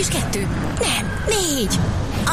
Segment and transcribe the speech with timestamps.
[0.00, 0.40] is kettő.
[0.78, 1.78] Nem, négy.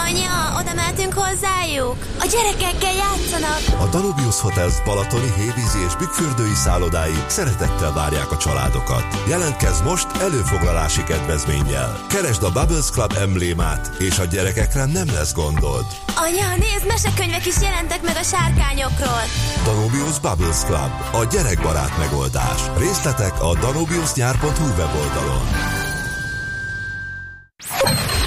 [0.05, 1.95] Anya, oda mehetünk hozzájuk.
[2.19, 3.61] A gyerekekkel játszanak.
[3.79, 9.05] A Danubius Hotels Balatoni, Hévízi és Bükkfürdői szállodái szeretettel várják a családokat.
[9.27, 12.05] Jelentkezz most előfoglalási kedvezménnyel.
[12.09, 15.85] Keresd a Bubbles Club emblémát, és a gyerekekre nem lesz gondod.
[16.15, 19.23] Anya, nézd, mesekönyvek is jelentek meg a sárkányokról.
[19.63, 20.91] Danubius Bubbles Club.
[21.11, 22.61] A gyerekbarát megoldás.
[22.77, 25.76] Részletek a danubiusnyár.hu weboldalon.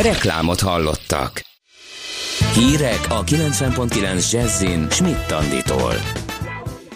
[0.03, 1.43] Reklámot hallottak.
[2.55, 5.95] Hírek a 90.9 Jazzin Schmidt Anditól.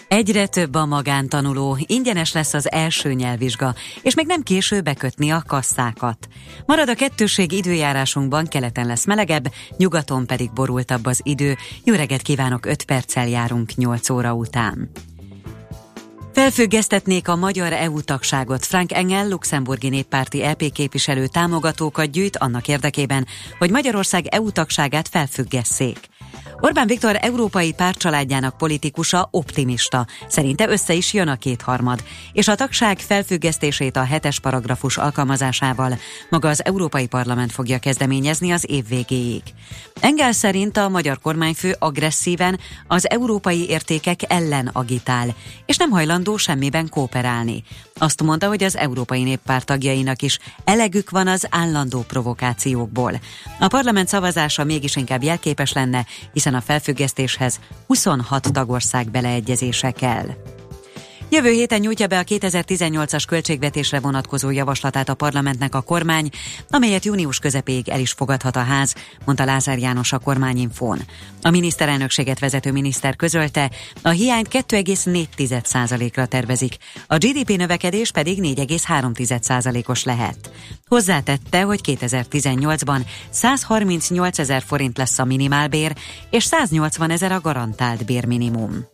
[0.07, 5.43] Egyre több a magántanuló, ingyenes lesz az első nyelvvizsga, és még nem késő bekötni a
[5.47, 6.27] kasszákat.
[6.65, 11.55] Marad a kettőség időjárásunkban, keleten lesz melegebb, nyugaton pedig borultabb az idő.
[11.83, 14.89] Jó reggelt kívánok, 5 perccel járunk 8 óra után.
[16.35, 18.65] Felfüggesztetnék a magyar EU tagságot.
[18.65, 25.07] Frank Engel, luxemburgi néppárti LP e képviselő támogatókat gyűjt annak érdekében, hogy Magyarország EU tagságát
[25.07, 25.97] felfüggesszék.
[26.59, 30.05] Orbán Viktor európai pártcsaládjának politikusa optimista.
[30.27, 32.03] Szerinte össze is jön a kétharmad,
[32.33, 35.97] és a tagság felfüggesztését a hetes paragrafus alkalmazásával
[36.29, 39.41] maga az Európai Parlament fogja kezdeményezni az év végéig.
[40.01, 46.89] Engel szerint a magyar kormányfő agresszíven az európai értékek ellen agitál, és nem hajlandó semmiben
[46.89, 47.63] kooperálni.
[47.99, 53.11] Azt mondta, hogy az Európai Néppárt tagjainak is elegük van az állandó provokációkból.
[53.59, 60.27] A parlament szavazása mégis inkább jelképes lenne, hiszen a felfüggesztéshez 26 tagország beleegyezése kell.
[61.29, 66.29] Jövő héten nyújtja be a 2018-as költségvetésre vonatkozó javaslatát a parlamentnek a kormány,
[66.69, 68.95] amelyet június közepéig el is fogadhat a ház,
[69.25, 70.99] mondta Lázár János a kormányinfón.
[71.41, 80.51] A miniszterelnökséget vezető miniszter közölte, a hiányt 2,4%-ra tervezik, a GDP növekedés pedig 4,3%-os lehet.
[80.87, 85.95] Hozzátette, hogy 2018-ban 138 ezer forint lesz a minimálbér,
[86.29, 88.87] és 180 ezer a garantált bérminimum.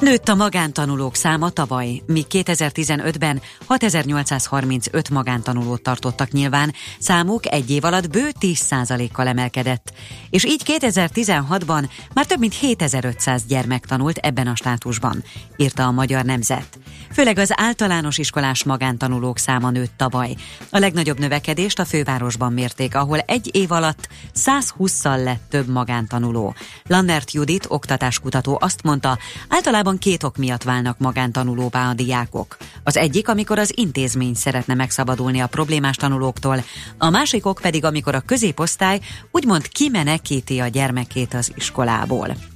[0.00, 8.10] Nőtt a magántanulók száma tavaly, míg 2015-ben 6835 magántanulót tartottak nyilván, számuk egy év alatt
[8.10, 9.92] bő 10%-kal emelkedett,
[10.30, 15.24] és így 2016-ban már több mint 7500 gyermek tanult ebben a státusban,
[15.56, 16.78] írta a Magyar Nemzet.
[17.12, 20.34] Főleg az általános iskolás magántanulók száma nőtt tavaly.
[20.70, 26.54] A legnagyobb növekedést a fővárosban mérték, ahol egy év alatt 120-szal lett több magántanuló.
[26.86, 29.18] Lannert Judit, oktatáskutató azt mondta,
[29.48, 32.56] általában Általában két ok miatt válnak magántanulóvá a diákok.
[32.84, 36.64] Az egyik, amikor az intézmény szeretne megszabadulni a problémás tanulóktól,
[36.98, 42.49] a másik ok pedig, amikor a középosztály úgymond kimenekíti a gyermekét az iskolából.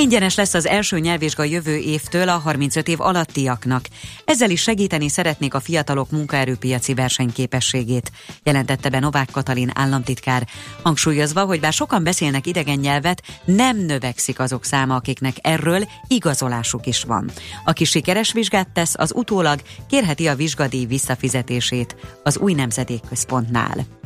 [0.00, 3.84] Ingyenes lesz az első nyelvvizsga jövő évtől a 35 év alattiaknak.
[4.24, 10.46] Ezzel is segíteni szeretnék a fiatalok munkaerőpiaci versenyképességét, jelentette be Novák Katalin államtitkár,
[10.82, 17.02] hangsúlyozva, hogy bár sokan beszélnek idegen nyelvet, nem növekszik azok száma, akiknek erről igazolásuk is
[17.02, 17.30] van.
[17.64, 23.97] Aki sikeres vizsgát tesz, az utólag kérheti a vizsgadíj visszafizetését az új nemzedékközpontnál.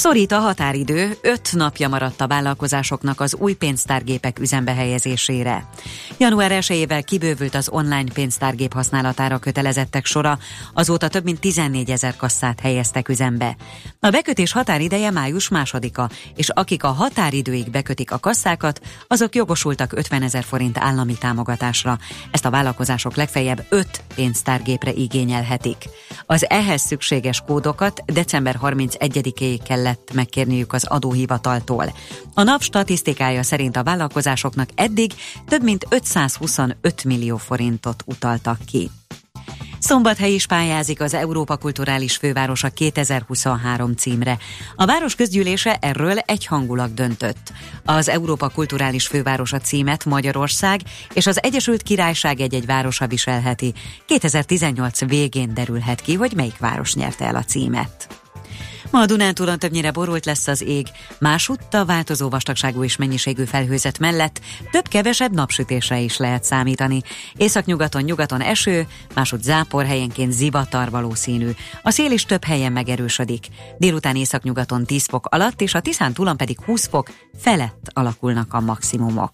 [0.00, 5.68] Szorít a határidő, öt napja maradt a vállalkozásoknak az új pénztárgépek üzembe helyezésére.
[6.18, 10.38] Január 1 kibővült az online pénztárgép használatára kötelezettek sora,
[10.74, 13.56] azóta több mint 14 ezer kasszát helyeztek üzembe.
[14.00, 20.22] A bekötés határideje május másodika, és akik a határidőig bekötik a kasszákat, azok jogosultak 50
[20.22, 21.98] ezer forint állami támogatásra.
[22.30, 25.88] Ezt a vállalkozások legfeljebb 5 pénztárgépre igényelhetik.
[26.26, 31.92] Az ehhez szükséges kódokat december 31-éig kellett kellett megkérniük az adóhivataltól.
[32.34, 35.12] A nap statisztikája szerint a vállalkozásoknak eddig
[35.48, 38.90] több mint 525 millió forintot utaltak ki.
[39.78, 44.38] Szombathely is pályázik az Európa Kulturális Fővárosa 2023 címre.
[44.76, 47.52] A város közgyűlése erről egyhangulag döntött.
[47.84, 50.80] Az Európa Kulturális Fővárosa címet Magyarország
[51.12, 53.74] és az Egyesült Királyság egy-egy városa viselheti.
[54.06, 58.19] 2018 végén derülhet ki, hogy melyik város nyerte el a címet.
[58.90, 60.86] Ma a Dunántúlon többnyire borult lesz az ég,
[61.18, 64.40] másutt a változó vastagságú és mennyiségű felhőzet mellett
[64.70, 67.02] több-kevesebb napsütésre is lehet számítani.
[67.36, 71.50] Északnyugaton, nyugaton eső, másutt zápor helyenként zivatar valószínű.
[71.82, 73.46] A szél is több helyen megerősödik.
[73.78, 78.60] Délután északnyugaton 10 fok alatt és a Tiszán túlon pedig 20 fok felett alakulnak a
[78.60, 79.30] maximumok.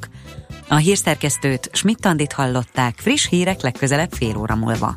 [0.68, 4.96] A hírszerkesztőt Schmidt-Tandit hallották, friss hírek legközelebb fél óra múlva.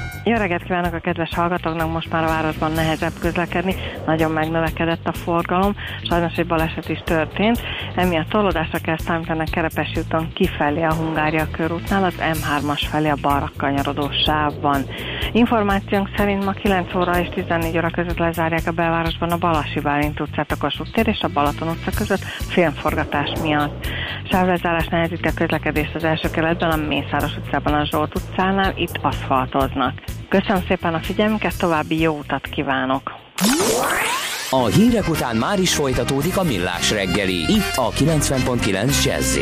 [0.23, 3.75] Jó reggelt kívánok a kedves hallgatóknak, most már a városban nehezebb közlekedni,
[4.05, 7.61] nagyon megnövekedett a forgalom, sajnos egy baleset is történt,
[7.95, 13.17] emiatt tolódásra kell számítani a Kerepesi úton kifelé a Hungária körútnál, az M3-as felé a
[13.21, 14.85] balra kanyarodó sávban.
[15.31, 20.19] Információnk szerint ma 9 óra és 14 óra között lezárják a belvárosban a Balasi Bálint
[20.19, 23.87] utcát a Kossuth tér és a Balaton utca között filmforgatás miatt.
[24.29, 29.93] Sávlezárás nehezíti a közlekedést az első keletben, a Mészáros utcában a Zsolt utcánál, itt aszfaltoznak.
[30.31, 33.11] Köszönöm szépen a figyelmüket, további jó utat kívánok!
[34.49, 39.37] A hírek után már is folytatódik a millás reggeli, itt a 90.9 jazz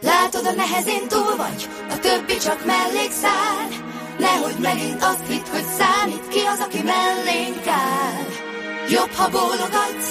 [0.00, 3.68] Látod, a nehezén túl vagy, a többi csak mellékszál.
[4.18, 8.26] Nehogy megint azt hitt, hogy számít ki az, aki mellénk áll.
[8.90, 10.10] Jobb, ha bólogatsz,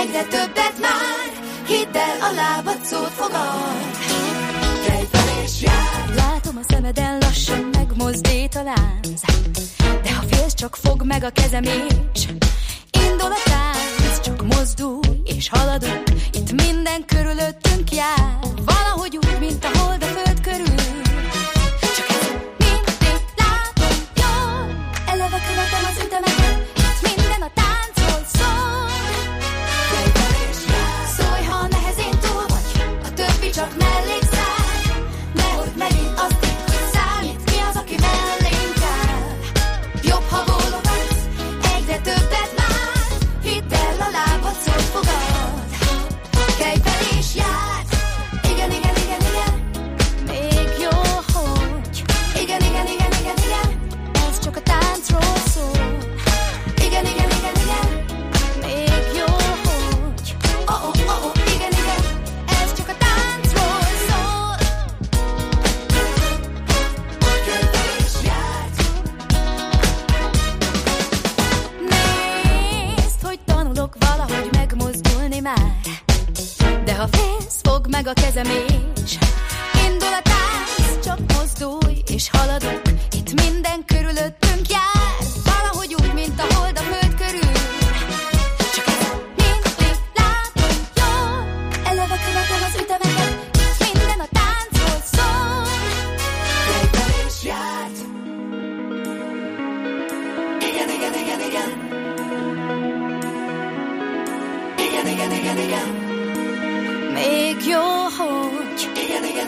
[0.00, 1.28] egyre többet már,
[1.66, 3.90] hidd el, a lábad szót fogad.
[4.86, 6.14] Kejtelés jár.
[6.14, 9.20] Látom a szemeden lassan megmozdít a lánc.
[10.02, 12.28] De ha félsz, csak fog meg a kezem és
[12.90, 16.02] Indul a tánc, csak mozdulj és haladunk.
[16.32, 18.38] Itt minden körülöttünk jár.
[18.64, 20.27] Valahogy úgy, mint a hold a föld
[78.08, 78.46] a kezem
[79.04, 79.18] és
[79.86, 82.87] Indul a tánc, csak mozdulj és haladunk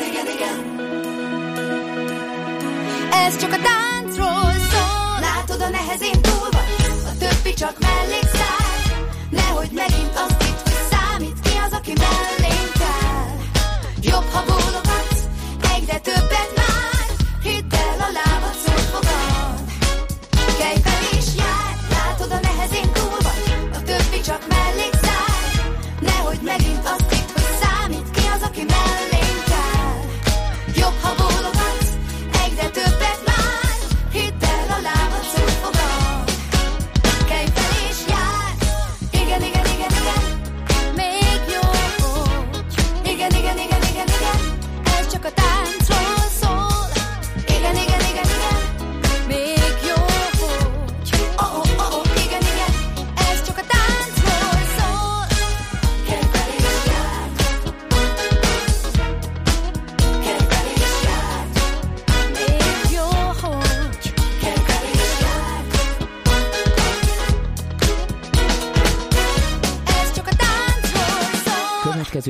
[0.09, 0.59] Igen, igen.
[3.13, 8.67] Ez csak a táncról szól Látod, a nehezén túl vagy, a többi csak mellékszál.
[9.31, 13.37] Nehogy megint azt hitt, hogy számít ki az, aki mellénk áll.
[14.01, 15.23] Jobb, ha bólogatsz,
[15.75, 16.60] egyre többet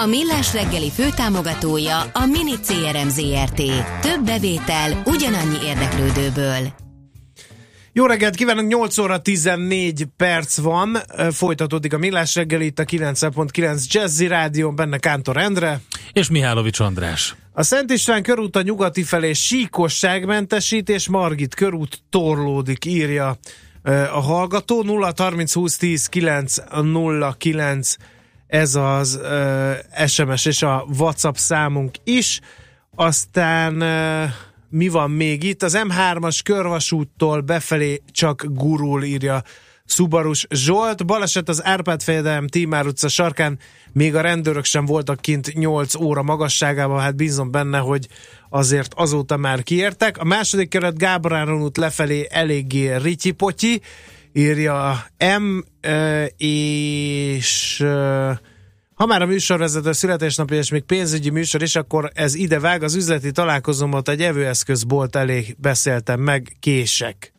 [0.00, 3.62] A Millás reggeli főtámogatója a Mini CRM Zrt.
[4.00, 6.72] Több bevétel ugyanannyi érdeklődőből.
[7.92, 10.98] Jó reggelt kívánok, 8 óra 14 perc van,
[11.30, 15.80] folytatódik a Millás reggel itt a 9.9 Jazzy Rádió, benne Kántor Endre.
[16.12, 17.36] És Mihálovics András.
[17.52, 23.38] A Szent István körút a nyugati felé síkosságmentesítés, Margit körút torlódik, írja
[24.12, 24.82] a hallgató.
[24.82, 27.96] 0 30 20 10 9 0 9
[28.48, 32.40] ez az uh, SMS és a WhatsApp számunk is.
[32.94, 34.30] Aztán uh,
[34.70, 35.62] mi van még itt?
[35.62, 39.42] Az M3-as körvasúttól befelé csak gurul, írja
[39.84, 41.06] Szubarus Zsolt.
[41.06, 43.58] Baleset az Árpád fejedelem Tímár utca sarkán,
[43.92, 48.08] még a rendőrök sem voltak kint 8 óra magasságában, hát bízom benne, hogy
[48.50, 50.18] azért azóta már kiértek.
[50.18, 53.34] A második kerület Gábor Áron út lefelé eléggé rityi
[54.32, 55.04] írja
[55.38, 55.58] M,
[56.36, 57.78] és
[58.94, 62.82] ha már a műsorvezető születésnapja és még pénzügyi műsor is, akkor ez ide vág.
[62.82, 67.32] Az üzleti találkozómat egy evőeszközbolt elé beszéltem meg, kések.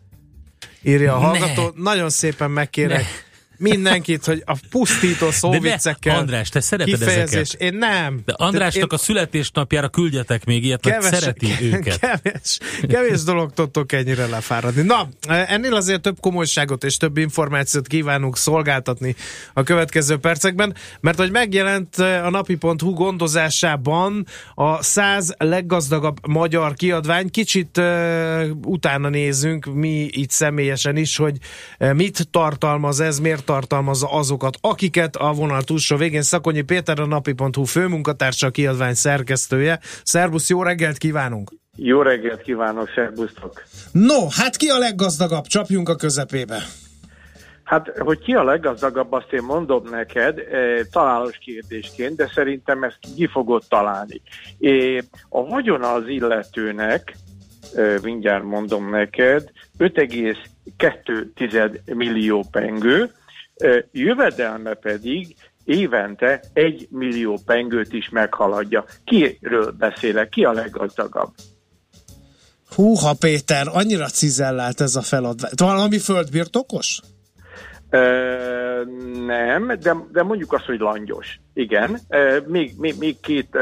[0.82, 1.63] Írja a hallgató.
[1.75, 1.82] Ne.
[1.84, 2.98] Nagyon szépen megkérek.
[2.98, 3.28] Ne
[3.59, 7.53] mindenkit, hogy a pusztító szóviccekkel András, te szereted ezeket?
[7.53, 8.21] Én nem.
[8.25, 8.97] De Andrásnak én...
[8.97, 11.99] a születésnapjára küldjetek még ilyet, keves, mert szereti őket.
[11.99, 14.81] Kevés, kevés dolog tudtok ennyire lefáradni.
[14.81, 19.15] Na, ennél azért több komolyságot és több információt kívánunk szolgáltatni
[19.53, 24.25] a következő percekben, mert hogy megjelent a napi.hu gondozásában
[24.55, 27.29] a 100 leggazdagabb magyar kiadvány.
[27.29, 31.37] Kicsit uh, utána nézünk mi itt személyesen is, hogy
[31.79, 37.06] uh, mit tartalmaz ez, miért tartalmazza azokat, akiket a vonal túlsó végén Szakonyi Péter a
[37.06, 39.79] napi.hu főmunkatársa, a kiadvány szerkesztője.
[40.03, 41.51] Szerbusz, jó reggelt kívánunk!
[41.75, 43.63] Jó reggelt kívánok, szerbusztok!
[43.91, 45.46] No, hát ki a leggazdagabb?
[45.46, 46.58] Csapjunk a közepébe!
[47.63, 53.00] Hát, hogy ki a leggazdagabb, azt én mondom neked, e, találós kérdésként, de szerintem ezt
[53.15, 54.22] ki fogod találni.
[55.29, 57.15] A vagyona az illetőnek,
[57.75, 63.12] e, mindjárt mondom neked, 5,2 millió pengő,
[63.91, 68.85] jövedelme pedig évente egy millió pengőt is meghaladja.
[69.03, 70.29] Kiről beszélek?
[70.29, 71.33] Ki a leggazdagabb?
[72.75, 75.51] Húha Péter, annyira cizellált ez a feladvány.
[75.55, 76.99] Valami földbirtokos?
[77.89, 78.83] Ö,
[79.25, 81.39] nem, de, de mondjuk azt, hogy langyos.
[81.53, 81.99] Igen.
[82.07, 83.57] Ö, még, még, még két...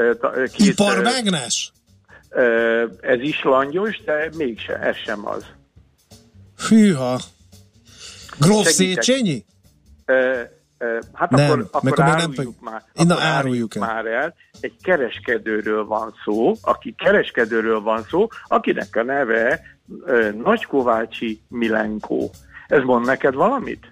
[0.53, 1.71] két Iparmágnes?
[3.01, 5.45] Ez is langyos, de mégse, ez sem az.
[6.67, 7.19] Hűha.
[8.39, 9.45] Gróf Széchenyi?
[11.13, 12.55] Hát nem, akkor, akkor áruljuk, nem...
[12.59, 13.81] már, akkor Na, áruljuk el.
[13.81, 14.35] már el.
[14.59, 19.61] Egy kereskedőről van szó, aki kereskedőről van szó, akinek a neve
[20.43, 22.29] Nagykovácsi Milenko.
[22.67, 23.91] Ez mond neked valamit?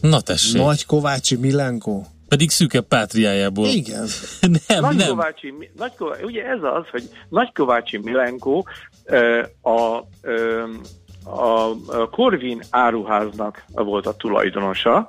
[0.00, 0.62] Na tessék.
[0.62, 2.02] Nagykovácsi Milenko.
[2.28, 3.66] Pedig szűke pátriájából.
[3.66, 4.06] Igen.
[4.68, 5.68] nem, Nagykovácsi, nem.
[5.76, 8.62] Nagykovácsi, ugye ez az, hogy Nagykovácsi Milenko
[9.60, 10.08] a, a,
[11.24, 15.08] a Korvin áruháznak volt a tulajdonosa,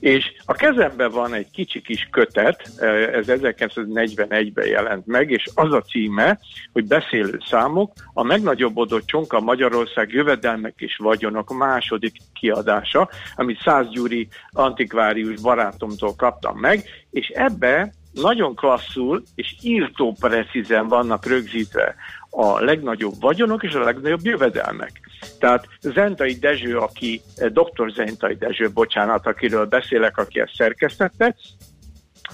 [0.00, 2.70] és a kezemben van egy kicsi kis kötet,
[3.12, 6.38] ez 1941-ben jelent meg, és az a címe,
[6.72, 14.28] hogy beszélő számok, a megnagyobbodott csonka Magyarország jövedelmek és vagyonok második kiadása, amit Száz Gyuri
[14.50, 21.94] antikvárius barátomtól kaptam meg, és ebbe nagyon klasszul és írtó precízen vannak rögzítve
[22.30, 25.00] a legnagyobb vagyonok és a legnagyobb jövedelmek.
[25.38, 27.90] Tehát Zentai Dezső, aki, eh, dr.
[27.94, 31.34] Zentai Dezső, bocsánat, akiről beszélek, aki ezt szerkesztette,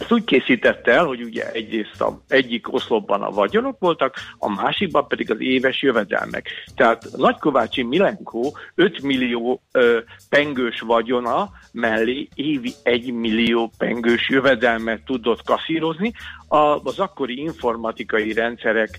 [0.01, 5.09] ezt úgy készítette el, hogy ugye egyrészt a egyik oszlopban a vagyonok voltak, a másikban
[5.09, 6.49] pedig az éves jövedelmek.
[6.75, 15.43] Tehát Nagykovácsi Milenko 5 millió ö, pengős vagyona mellé évi 1 millió pengős jövedelmet tudott
[15.45, 16.13] kaszírozni,
[16.51, 18.99] az akkori informatikai rendszerek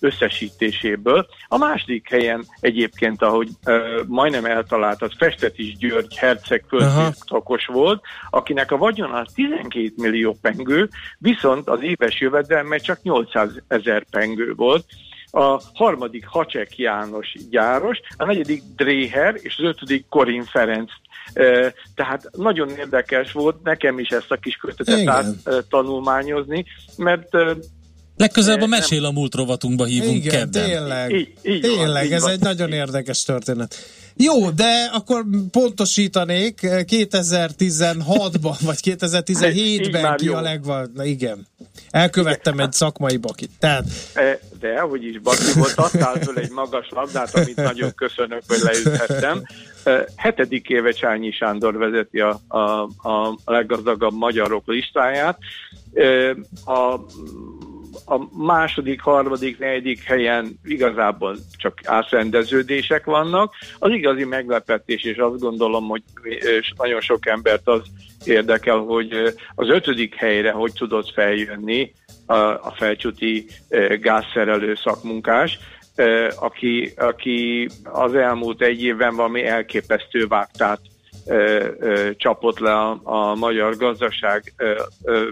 [0.00, 1.26] összesítéséből.
[1.48, 3.48] A második helyen egyébként, ahogy
[4.06, 11.82] majdnem eltaláltad, Festetis György herceg földbirtokos volt, akinek a vagyona 12 millió pengő, viszont az
[11.82, 14.84] éves jövedelme csak 800 ezer pengő volt
[15.30, 20.90] a harmadik Hacsek János gyáros, a negyedik Dréher és az ötödik Korin Ferenc
[21.94, 25.26] tehát nagyon érdekes volt nekem is ezt a kis kötetet át
[25.68, 26.64] tanulmányozni,
[26.96, 27.28] mert
[28.18, 30.64] Legközelebb a Mesél a múlt rovatunkba hívunk Igen, kedden.
[30.64, 31.12] tényleg.
[31.12, 32.30] Így, így tényleg, van, ez van.
[32.30, 33.74] egy nagyon érdekes történet.
[34.16, 40.90] Jó, de akkor pontosítanék, 2016-ban, vagy 2017-ben ki a legvan...
[41.02, 41.46] Igen.
[41.90, 43.50] Elkövettem egy szakmai bakit.
[43.58, 43.84] Tehát...
[44.60, 49.42] De, hogy is baki volt, adtál föl egy magas labdát, amit nagyon köszönök, hogy leüthettem.
[50.16, 55.38] Hetedik éve Csányi Sándor vezeti a, a, a leggazdagabb magyarok listáját.
[56.64, 56.94] A,
[58.06, 63.54] a második, harmadik, negyedik helyen igazából csak átrendeződések vannak.
[63.78, 66.02] Az igazi meglepetés, és azt gondolom, hogy
[66.76, 67.82] nagyon sok embert az
[68.24, 69.12] érdekel, hogy
[69.54, 71.92] az ötödik helyre hogy tudott feljönni
[72.26, 73.46] a, a felcsúti
[74.00, 75.58] gázszerelő szakmunkás
[76.38, 80.80] aki, aki az elmúlt egy évben valami elképesztő vágtát
[82.16, 84.54] csapott le a, a magyar gazdaság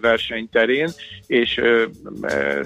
[0.00, 0.91] versenyterén,
[1.26, 1.61] és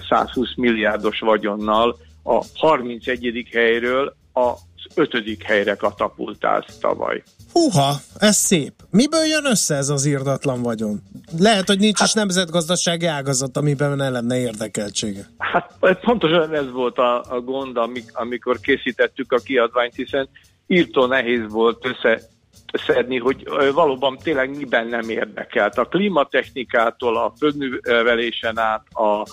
[0.08, 3.48] 120 milliárdos vagyonnal a 31.
[3.52, 4.58] helyről az
[4.94, 7.22] ötödik helyre katapultált tavaly.
[7.52, 8.72] Húha, ez szép.
[8.90, 11.02] Miből jön össze ez az írdatlan vagyon?
[11.38, 15.30] Lehet, hogy nincs hát, is nemzetgazdasági ágazat, amiben ne lenne érdekeltsége.
[15.38, 17.78] Hát pontosan ez volt a, a gond,
[18.12, 20.28] amikor készítettük a kiadványt, hiszen
[20.66, 22.20] írtó nehéz volt össze
[22.86, 25.78] szedni, hogy valóban tényleg miben nem érdekelt.
[25.78, 29.26] A klímatechnikától, a földművelésen át, a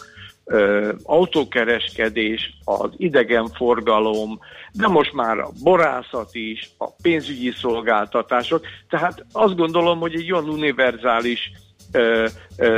[1.03, 4.39] autókereskedés, az idegenforgalom,
[4.71, 8.65] de most már a borászat is, a pénzügyi szolgáltatások.
[8.89, 11.51] Tehát azt gondolom, hogy egy olyan univerzális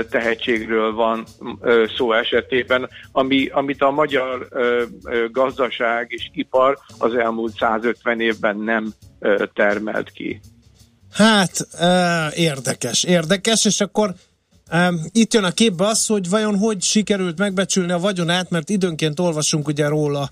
[0.10, 1.24] tehetségről van
[1.98, 4.48] szó esetében, ami, amit a magyar
[5.32, 8.94] gazdaság és ipar az elmúlt 150 évben nem
[9.54, 10.42] termelt ki.
[11.12, 11.68] Hát,
[12.36, 14.14] érdekes, érdekes, és akkor
[15.12, 19.68] itt jön a képbe az, hogy vajon hogy sikerült megbecsülni a vagyonát, mert időnként olvasunk
[19.68, 20.30] ugye róla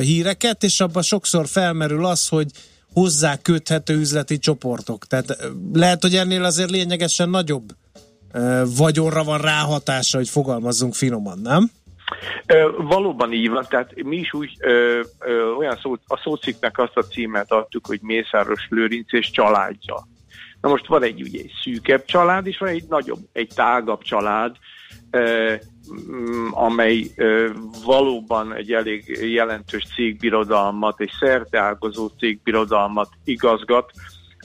[0.00, 2.50] híreket, és abban sokszor felmerül az, hogy
[2.92, 5.06] hozzá köthető üzleti csoportok.
[5.06, 5.38] Tehát
[5.72, 7.76] lehet, hogy ennél azért lényegesen nagyobb
[8.76, 11.70] vagyonra van ráhatása, hogy fogalmazzunk finoman, nem?
[12.76, 17.02] Valóban így van, tehát mi is úgy ö, ö, olyan szó, a szóciknek azt a
[17.02, 20.06] címet adtuk, hogy Mészáros Lőrinc és családja.
[20.60, 24.56] Na most van egy ugye egy szűkebb család, és van egy nagyobb, egy tágabb család,
[25.10, 25.54] ö,
[26.50, 27.50] amely ö,
[27.84, 33.90] valóban egy elég jelentős cégbirodalmat, egy szerteágazó cégbirodalmat igazgat.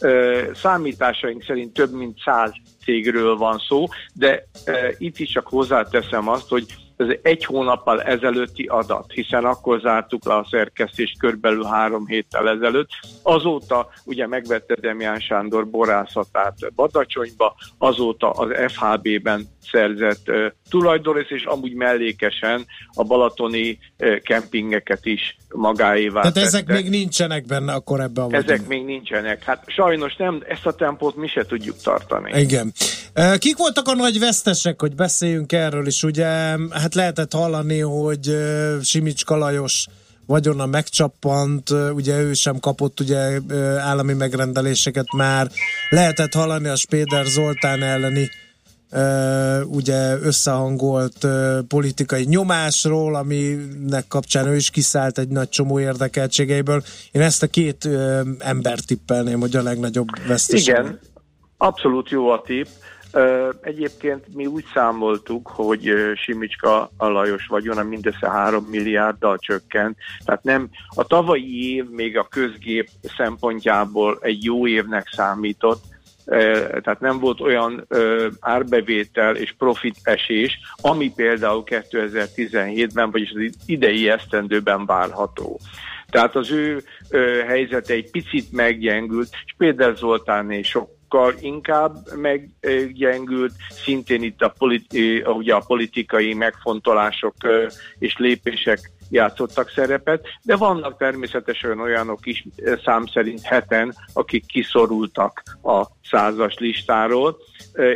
[0.01, 2.51] Ö, számításaink szerint több mint száz
[2.83, 6.65] cégről van szó, de ö, itt is csak hozzáteszem azt, hogy
[6.97, 12.89] ez egy hónappal ezelőtti adat, hiszen akkor zártuk le a szerkesztést körülbelül három héttel ezelőtt.
[13.23, 22.65] Azóta ugye megvette Demián Sándor borászatát Badacsonyba, azóta az FHB-ben szerzett uh, és amúgy mellékesen
[22.93, 26.45] a balatoni uh, kempingeket is magáévá Tehát tette.
[26.47, 29.43] ezek még nincsenek benne akkor ebben a Ezek még nincsenek.
[29.43, 32.39] Hát sajnos nem, ezt a tempót mi se tudjuk tartani.
[32.39, 32.73] Igen.
[33.37, 36.03] Kik voltak a nagy vesztesek, hogy beszéljünk erről is?
[36.03, 36.25] Ugye,
[36.69, 38.37] hát lehetett hallani, hogy
[38.81, 39.87] Simics Kalajos
[40.25, 43.39] vagyona megcsappant, ugye ő sem kapott ugye
[43.79, 45.51] állami megrendeléseket már.
[45.89, 48.29] Lehetett hallani a Spéder Zoltán elleni
[49.65, 51.27] ugye összehangolt
[51.67, 56.83] politikai nyomásról, aminek kapcsán ő is kiszállt egy nagy csomó érdekeltségeiből.
[57.11, 57.89] Én ezt a két
[58.37, 60.67] embert tippelném, hogy a legnagyobb veszteség.
[60.67, 60.99] Igen,
[61.57, 62.67] abszolút jó a tipp.
[63.61, 71.03] Egyébként mi úgy számoltuk, hogy Simicska Lajos vagyona mindössze 3 milliárddal csökkent, tehát nem a
[71.03, 75.83] tavalyi év még a közgép szempontjából egy jó évnek számított,
[76.81, 77.87] tehát nem volt olyan
[78.39, 85.59] árbevétel és profit esés, ami például 2017-ben, vagyis az idei esztendőben várható.
[86.09, 86.83] Tehát az ő
[87.47, 95.23] helyzete egy picit meggyengült, és például Zoltáné sok sokkal inkább meggyengült, szintén itt a, politi-
[95.25, 97.35] ugye a politikai megfontolások
[97.99, 102.45] és lépések játszottak szerepet, de vannak természetesen olyanok is
[102.83, 107.37] szám szerint heten, akik kiszorultak a százas listáról,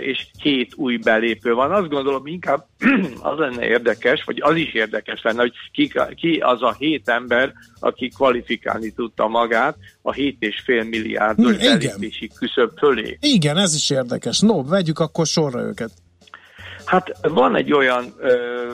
[0.01, 1.71] és két új belépő van.
[1.71, 2.65] Azt gondolom, inkább
[3.29, 7.53] az lenne érdekes, vagy az is érdekes lenne, hogy ki, ki az a hét ember,
[7.79, 13.17] aki kvalifikálni tudta magát a 7,5 milliárdos hmm, belépési küszöb fölé.
[13.21, 14.39] Igen, ez is érdekes.
[14.39, 15.91] No, vegyük akkor sorra őket.
[16.87, 18.73] Hát van egy olyan ö,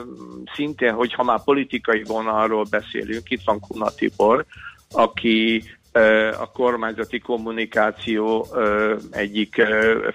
[0.54, 4.44] szintén, hogy ha már politikai vonalról beszélünk, itt van Kuna Tibor,
[4.90, 5.62] aki
[6.38, 8.46] a kormányzati kommunikáció
[9.10, 9.62] egyik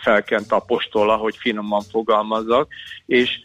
[0.01, 2.67] felkent apostola, hogy finoman fogalmazzak,
[3.05, 3.41] és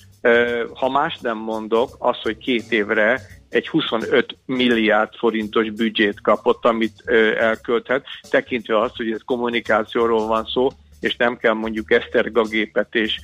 [0.75, 7.03] ha más nem mondok, az, hogy két évre egy 25 milliárd forintos büdzsét kapott, amit
[7.39, 10.69] elkölthet, tekintve azt, hogy ez kommunikációról van szó,
[11.05, 13.21] és nem kell mondjuk Esztergagépet és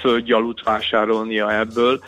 [0.00, 2.00] földgyalut vásárolnia ebből,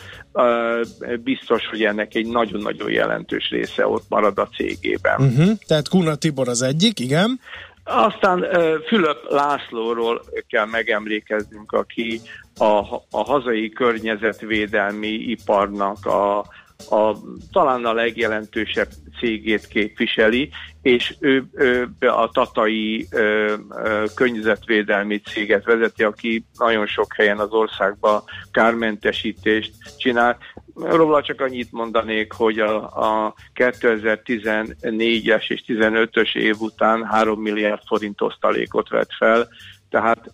[1.23, 5.21] biztos, hogy ennek egy nagyon-nagyon jelentős része ott marad a cégében.
[5.21, 5.51] Uh-huh.
[5.67, 7.39] Tehát Kuna Tibor az egyik, igen.
[7.83, 8.45] Aztán
[8.87, 12.21] Fülöp Lászlóról kell megemlékeznünk, aki
[12.57, 12.79] a,
[13.11, 16.45] a hazai környezetvédelmi iparnak a,
[16.89, 17.15] a,
[17.51, 20.49] talán a legjelentősebb cégét képviseli,
[20.81, 27.51] és ő, ő a tatai ö, ö, környezetvédelmi céget vezeti, aki nagyon sok helyen az
[27.51, 30.37] országban kármentesítést csinál.
[30.75, 38.21] Róla csak annyit mondanék, hogy a, a 2014-es és 15-ös év után 3 milliárd forint
[38.21, 39.47] osztalékot vett fel,
[39.89, 40.31] tehát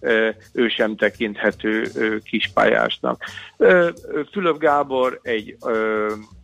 [0.53, 1.83] ő sem tekinthető
[2.23, 3.23] kispályásnak.
[4.31, 5.57] Fülöp Gábor egy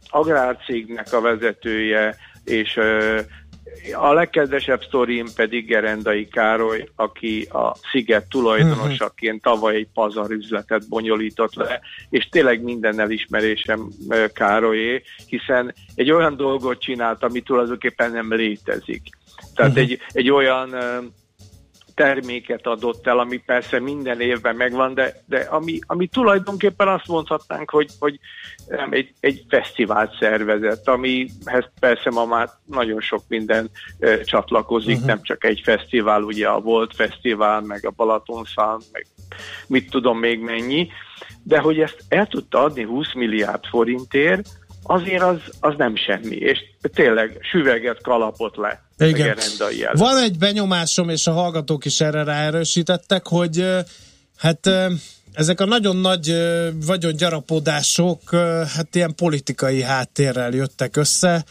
[0.09, 2.79] agrárcégnek a vezetője, és
[3.93, 11.53] a legkedvesebb sztorim pedig Gerendai Károly, aki a Sziget tulajdonosaként tavaly egy pazar üzletet bonyolított
[11.53, 13.87] le, és tényleg minden elismerésem
[14.33, 19.01] Károlyé, hiszen egy olyan dolgot csinált, ami tulajdonképpen nem létezik.
[19.55, 19.89] Tehát uh-huh.
[19.89, 20.75] egy, egy olyan
[21.99, 27.69] terméket adott el, ami persze minden évben megvan, de, de ami, ami tulajdonképpen azt mondhatnánk,
[27.69, 28.19] hogy, hogy
[28.67, 35.07] nem, egy, egy fesztivált szervezett, amihez persze ma már nagyon sok minden e, csatlakozik, uh-huh.
[35.07, 39.05] nem csak egy fesztivál, ugye a Volt Fesztivál, meg a Balatonszán, meg
[39.67, 40.87] mit tudom még mennyi,
[41.43, 44.58] de hogy ezt el tudta adni 20 milliárd forintért,
[44.89, 48.83] azért az, az nem semmi, és tényleg süveget kalapot le.
[48.97, 49.37] Igen.
[49.93, 53.65] Van egy benyomásom, és a hallgatók is erre ráerősítettek, hogy
[54.37, 54.69] hát
[55.33, 56.33] ezek a nagyon nagy
[56.85, 58.29] vagyongyarapodások
[58.75, 61.43] hát ilyen politikai háttérrel jöttek össze,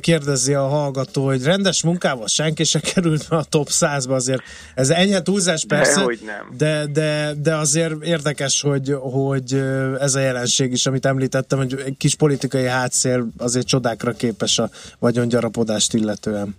[0.00, 4.42] kérdezi a hallgató, hogy rendes munkával senki se került a top 100-ba, azért
[4.74, 6.56] ez enyhe túlzás persze, de, nem.
[6.56, 9.54] De, de, de azért érdekes, hogy, hogy
[10.00, 14.70] ez a jelenség is, amit említettem, hogy egy kis politikai hátszél azért csodákra képes a
[14.98, 16.56] vagyongyarapodást illetően.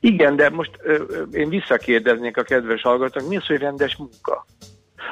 [0.00, 1.02] Igen, de most ö,
[1.32, 4.46] én visszakérdeznék a kedves hallgatók, mi az, hogy rendes munka?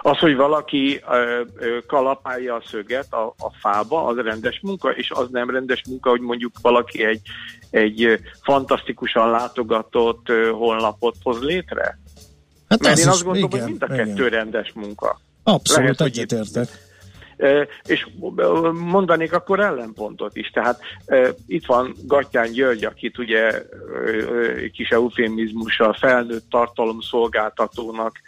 [0.02, 5.10] Az, hogy valaki ö, ö, kalapálja a szöget a, a fába, az rendes munka, és
[5.10, 7.20] az nem rendes munka, hogy mondjuk valaki egy,
[7.70, 11.98] egy fantasztikusan látogatott ö, honlapot hoz létre?
[12.68, 14.28] Hát Mert én azt gondolom, igen, hogy mind a kettő igen.
[14.28, 15.20] rendes munka.
[15.42, 16.68] Abszolút egyetértek.
[17.86, 18.06] És
[18.72, 20.50] mondanék akkor ellenpontot is.
[20.50, 20.80] Tehát
[21.46, 23.62] itt van Gattyán György, akit ugye
[24.72, 28.20] kis eufémizmussal felnőtt tartalomszolgáltatónak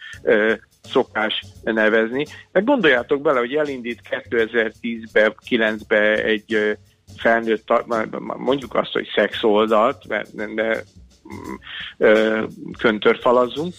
[0.89, 2.27] szokás nevezni.
[2.53, 6.77] De gondoljátok bele, hogy elindít 2010-be, 9-be egy
[7.17, 7.73] felnőtt,
[8.37, 10.73] mondjuk azt, hogy szex oldalt, mert ne,
[12.79, 13.75] köntörfalazzunk,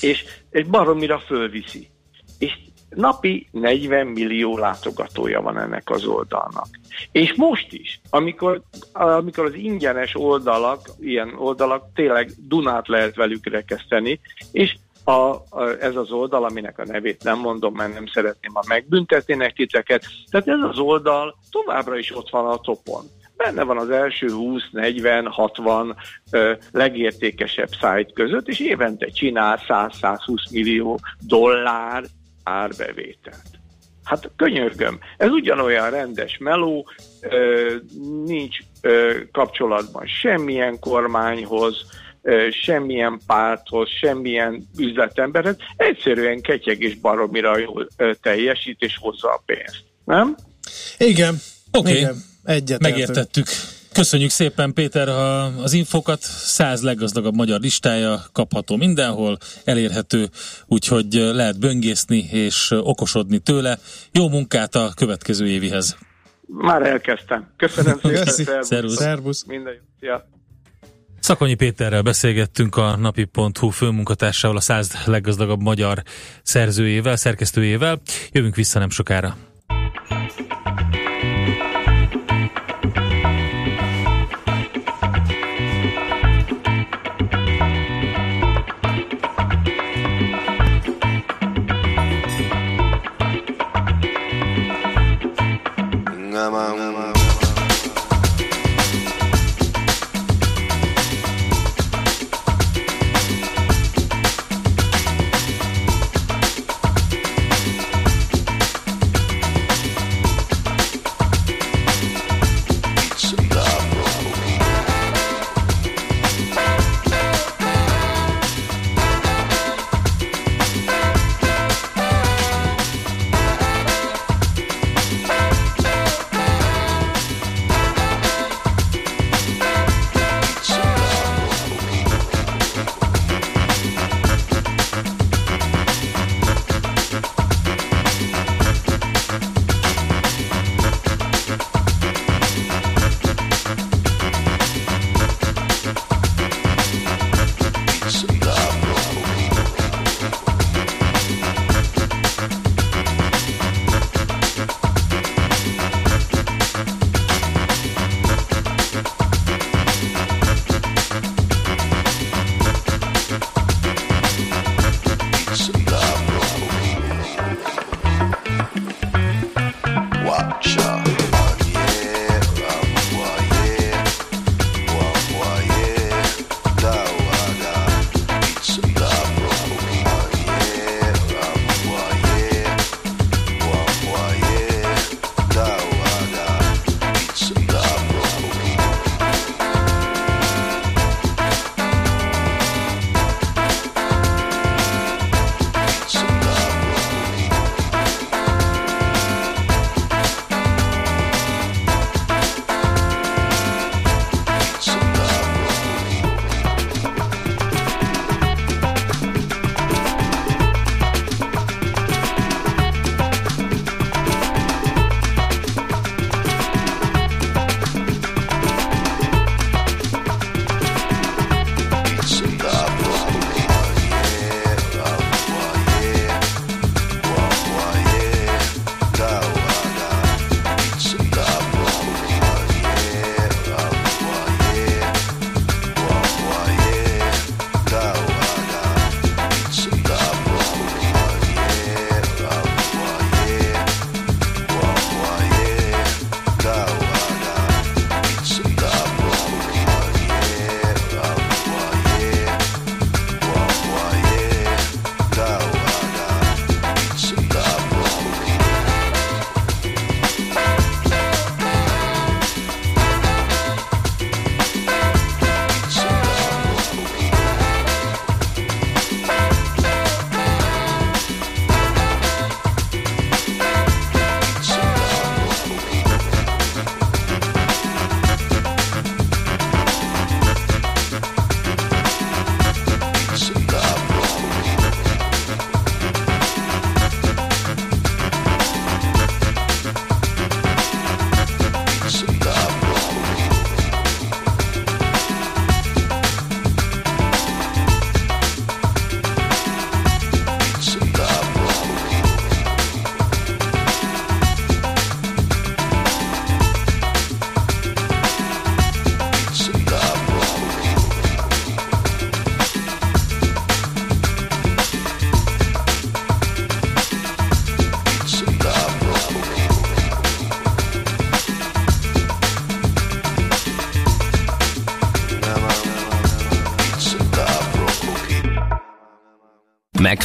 [0.00, 1.88] és egy baromira fölviszi.
[2.38, 2.58] És
[2.90, 6.66] napi 40 millió látogatója van ennek az oldalnak.
[7.12, 14.20] És most is, amikor, amikor az ingyenes oldalak, ilyen oldalak, tényleg Dunát lehet velük rekeszteni,
[14.52, 14.76] és
[15.10, 19.52] a, a, ez az oldal, aminek a nevét nem mondom, mert nem szeretném, ha megbüntetnének
[19.52, 20.04] titeket.
[20.30, 23.04] Tehát ez az oldal továbbra is ott van a topon.
[23.36, 25.96] Benne van az első 20, 40, 60
[26.30, 32.04] ö, legértékesebb szájt között, és évente csinál 100-120 millió dollár
[32.42, 33.58] árbevételt.
[34.04, 36.88] Hát könyörgöm, ez ugyanolyan rendes meló,
[37.20, 37.74] ö,
[38.24, 41.86] nincs ö, kapcsolatban semmilyen kormányhoz,
[42.64, 47.88] semmilyen párthoz, semmilyen üzletemberhez, egyszerűen ketyeg és baromira jól
[48.22, 49.84] teljesít és hozza a pénzt.
[50.04, 50.36] Nem?
[50.98, 51.40] Igen.
[51.72, 52.06] Oké,
[52.44, 52.76] okay.
[52.78, 53.46] megértettük.
[53.92, 55.08] Köszönjük szépen Péter
[55.62, 60.28] az infokat, száz leggazdagabb magyar listája kapható mindenhol, elérhető,
[60.66, 63.78] úgyhogy lehet böngészni és okosodni tőle.
[64.12, 65.96] Jó munkát a következő évihez!
[66.46, 67.52] Már elkezdtem.
[67.56, 68.62] Köszönöm szépen.
[68.62, 68.96] Szervusz.
[68.96, 69.44] Szervusz.
[69.44, 70.14] Minden jó.
[71.20, 76.02] Szakonyi Péterrel beszélgettünk a napi.hu főmunkatársával, a száz leggazdagabb magyar
[76.42, 78.00] szerzőjével, szerkesztőjével.
[78.32, 79.49] Jövünk vissza nem sokára.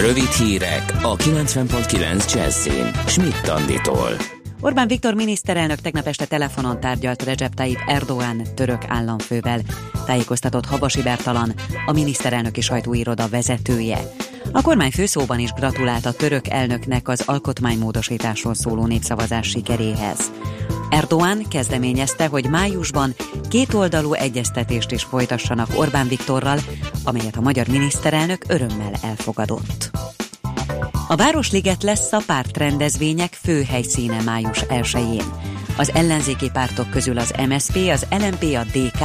[0.00, 2.90] Rövid hírek a 90.9 Jazzin.
[3.06, 4.10] Schmidt Anditól.
[4.60, 9.60] Orbán Viktor miniszterelnök tegnap este telefonon tárgyalt Recep Tayyip Erdoğan török államfővel,
[10.06, 11.52] tájékoztatott Habasi Bertalan,
[11.86, 13.98] a miniszterelnöki sajtóiroda vezetője.
[14.52, 20.30] A kormány főszóban is gratulált a török elnöknek az alkotmánymódosításról szóló népszavazás sikeréhez.
[20.90, 23.14] Erdoğan kezdeményezte, hogy májusban
[23.48, 26.58] kétoldalú egyeztetést is folytassanak Orbán Viktorral,
[27.04, 29.90] amelyet a magyar miniszterelnök örömmel elfogadott.
[31.08, 35.24] A Városliget lesz a pártrendezvények fő helyszíne május 1-én.
[35.76, 39.00] Az ellenzéki pártok közül az MSP, az LMP, a DK,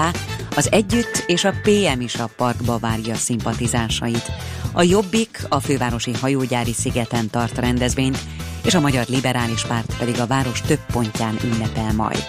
[0.56, 4.32] az Együtt és a PM is a parkba várja a szimpatizánsait.
[4.78, 8.20] A Jobbik a fővárosi hajógyári szigeten tart rendezvényt,
[8.64, 12.26] és a Magyar Liberális Párt pedig a város több pontján ünnepel majd.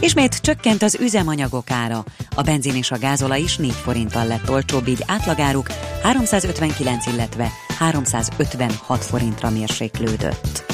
[0.00, 2.04] Ismét csökkent az üzemanyagok ára.
[2.34, 5.66] A benzin és a gázola is 4 forinttal lett olcsóbb, így átlagáruk
[6.02, 10.64] 359, illetve 356 forintra mérséklődött.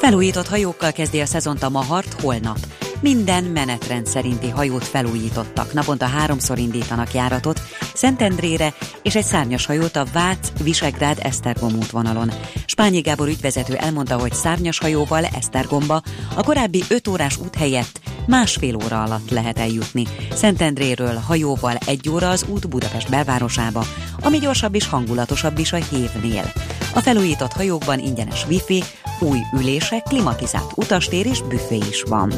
[0.00, 2.58] Felújított hajókkal kezdi a szezont a Mahart holnap.
[3.04, 5.72] Minden menetrend szerinti hajót felújítottak.
[5.72, 7.60] Naponta háromszor indítanak járatot
[7.94, 12.30] Szentendrére és egy szárnyas hajót a Vác Visegrád Esztergom útvonalon.
[12.66, 16.02] Spányi Gábor ügyvezető elmondta, hogy szárnyas hajóval Esztergomba
[16.34, 20.06] a korábbi 5 órás út helyett másfél óra alatt lehet eljutni.
[20.32, 23.84] Szentendréről hajóval egy óra az út Budapest belvárosába,
[24.20, 26.52] ami gyorsabb és hangulatosabb is a hévnél.
[26.94, 28.82] A felújított hajókban ingyenes wifi,
[29.20, 32.32] új ülések, klimatizált utastér és büfé is van.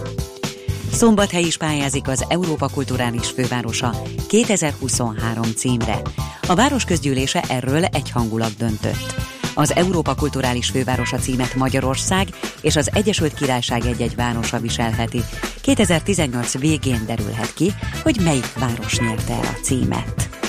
[0.97, 3.95] Szombathely is pályázik az Európa Kulturális Fővárosa
[4.29, 6.01] 2023 címre.
[6.49, 9.15] A város közgyűlése erről egyhangulag döntött.
[9.55, 12.29] Az Európa Kulturális Fővárosa címet Magyarország
[12.61, 15.21] és az Egyesült Királyság egy-egy városa viselheti.
[15.61, 20.46] 2018 végén derülhet ki, hogy melyik város nyerte el a címet.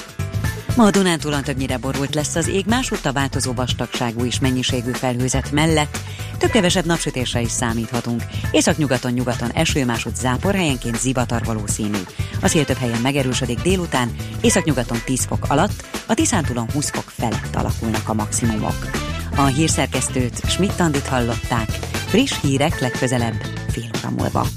[0.77, 5.51] Ma a Dunántúlon többnyire borult lesz az ég, másútt a változó vastagságú és mennyiségű felhőzet
[5.51, 5.97] mellett
[6.37, 8.23] több-kevesebb napsütésre is számíthatunk.
[8.51, 11.97] Északnyugaton nyugaton eső, másút zápor, helyenként zivatar valószínű.
[12.41, 17.55] A szél több helyen megerősödik délután, északnyugaton 10 fok alatt, a Tiszántúlon 20 fok felett
[17.55, 18.89] alakulnak a maximumok.
[19.35, 21.69] A hírszerkesztőt Schmidt-Tandit hallották.
[22.07, 24.47] Friss hírek legközelebb fél óra múlva.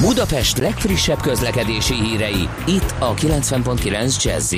[0.00, 4.54] Budapest legfrissebb közlekedési hírei, itt a 90.9 jazz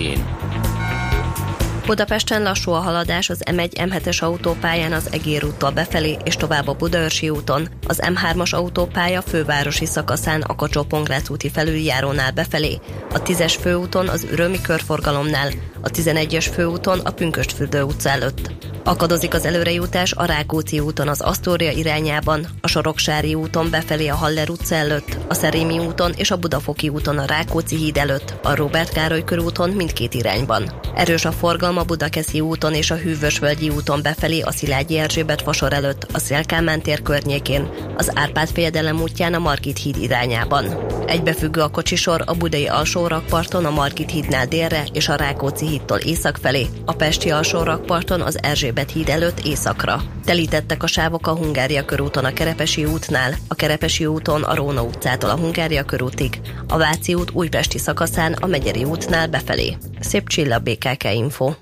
[1.87, 6.73] Budapesten lassú a haladás az M1 M7-es autópályán az Egér úttól befelé és tovább a
[6.75, 10.87] Budaörsi úton, az M3-as autópálya fővárosi szakaszán a kacsó
[11.29, 12.79] úti felüljárónál befelé,
[13.13, 15.49] a 10-es főúton az Ürömi körforgalomnál,
[15.85, 18.53] a 11-es főúton a Pünköstfürdő utca előtt.
[18.85, 24.51] Akadozik az előrejutás a Rákóczi úton az Asztória irányában, a Soroksári úton befelé a Haller
[24.51, 28.93] utca előtt, a Szerémi úton és a Budafoki úton a Rákóczi híd előtt, a Robert
[28.93, 30.73] Károly körúton mindkét irányban.
[30.95, 35.73] Erős a forgalma a Budakeszi úton és a Hűvösvölgyi úton befelé a Szilágyi Erzsébet fasor
[35.73, 40.65] előtt, a Szélkámán tér környékén, az Árpád fejedelem útján a Margit híd irányában.
[41.07, 45.99] Egybefüggő a kocsisor a Budai alsó rakparton a Margit hídnál délre és a Rákóczi hídtól
[45.99, 50.03] észak felé, a Pesti alsó rakparton az Erzsébet híd előtt északra.
[50.25, 55.31] Telítettek a sávok a Hungária körúton a Kerepesi útnál, a Kerepesi úton a Róna utcától
[55.31, 59.77] a Hungária körútig, a Váci út újpesti szakaszán a Megyeri útnál befelé.
[60.01, 61.53] Szép csilla BKK Info.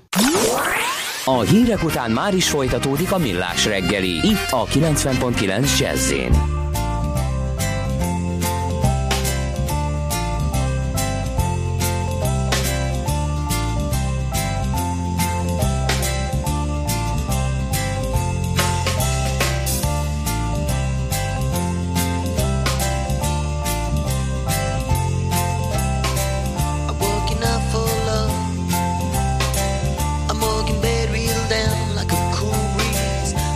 [1.25, 6.11] A hírek után már is folytatódik a millás reggeli, itt a 90.9 jazz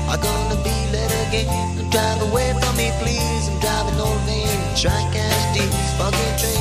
[0.08, 1.89] are gonna be late again.
[1.89, 3.48] Drive away from me, please.
[3.50, 6.57] I'm driving no van, Track as deep, foggy train.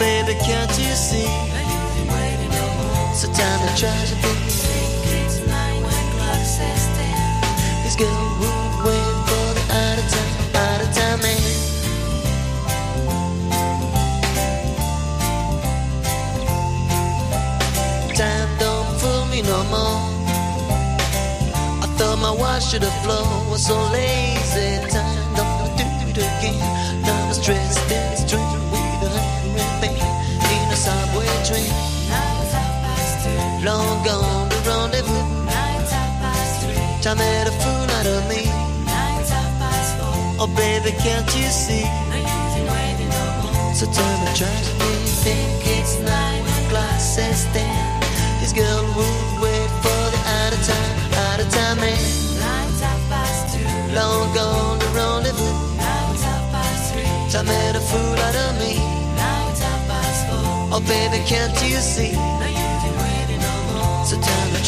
[0.00, 1.28] Baby, can't you see?
[3.20, 4.32] So time to tragedy.
[7.84, 10.34] This girl would wait for the out of time,
[10.64, 11.42] out of time man.
[18.20, 20.00] Time don't fool me no more.
[21.84, 24.70] I thought my watch should have flown, was so lazy.
[24.88, 26.89] Time don't do it again.
[33.62, 35.24] Long gone the rendezvous.
[37.02, 38.48] Time made a fool out of me.
[40.42, 41.84] Oh baby, can't you see?
[43.76, 44.92] So tell me, try to me,
[45.24, 48.00] think it's nine o'clock, says ten.
[48.40, 52.00] This girl would wait for the out of time, out of time man.
[53.94, 55.70] Long gone the rendezvous.
[57.30, 58.80] Time made a fool out of me.
[60.72, 62.14] Oh baby, can't you see?
[62.14, 62.69] So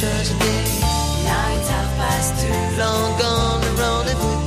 [0.03, 0.53] tell me, try to me.
[2.77, 4.39] Long gone the rendezvous.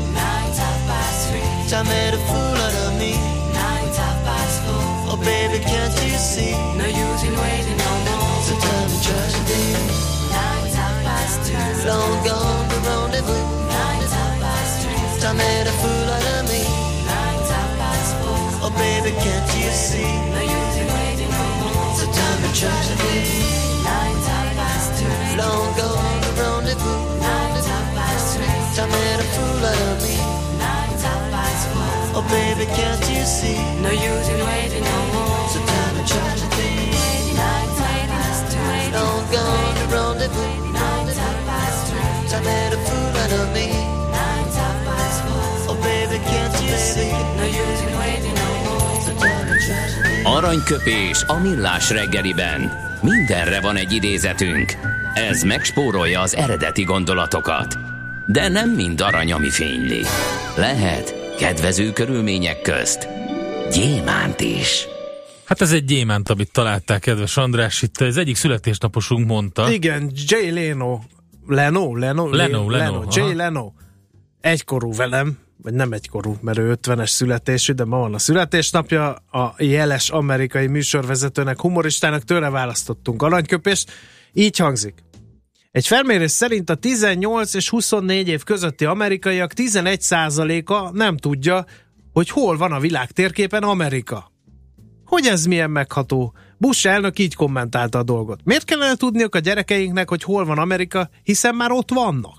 [1.70, 3.14] Time made a fool out of me.
[5.08, 6.52] Oh baby, can't you see?
[6.76, 8.36] No use in waiting no more.
[8.48, 8.98] So tell me,
[9.34, 9.62] to be.
[11.88, 13.46] Long gone the rendezvous.
[15.22, 16.64] Time made a fool out of me.
[18.66, 20.12] Oh baby, can't you see?
[20.36, 21.96] No use in waiting no more.
[21.96, 23.45] So tell me, try to
[32.66, 33.58] baby, can't you see?
[33.82, 35.50] No use in waiting no more.
[35.50, 36.72] So tell me, try to be.
[38.94, 40.64] Long gone the rendezvous.
[42.30, 43.68] Time made a fool out of me.
[45.68, 47.12] Oh baby, can't you see?
[47.38, 49.02] No use in waiting no more.
[49.02, 50.30] So tell me, try to.
[50.30, 52.72] Aranyköpés a millás reggeliben.
[53.02, 54.74] Mindenre van egy idézetünk.
[55.14, 57.78] Ez megspórolja az eredeti gondolatokat.
[58.26, 60.06] De nem mind arany, ami fényli.
[60.56, 63.08] Lehet kedvező körülmények közt
[63.72, 64.88] gyémánt is.
[65.46, 67.82] Hát ez egy gyémánt, amit találták, kedves András.
[67.82, 69.72] Itt az egyik születésnaposunk mondta.
[69.72, 71.00] Igen, Jay Leno.
[71.48, 71.96] Leno?
[71.96, 72.30] Leno?
[72.30, 73.04] Leno, Leno, Leno.
[73.12, 73.72] Jay Leno.
[74.42, 79.10] Egykorú velem, vagy nem egykorú, mert ő 50-es születésű, de ma van a születésnapja.
[79.32, 83.92] A jeles amerikai műsorvezetőnek, humoristának tőle választottunk aranyköpést.
[84.34, 84.94] Így hangzik.
[85.76, 91.66] Egy felmérés szerint a 18 és 24 év közötti amerikaiak 11%-a nem tudja,
[92.14, 94.32] hogy hol van a világ térképen Amerika.
[95.06, 96.34] Hogy ez milyen megható?
[96.58, 98.40] Bush elnök így kommentálta a dolgot.
[98.44, 102.38] Miért kellene tudniuk a gyerekeinknek, hogy hol van Amerika, hiszen már ott vannak?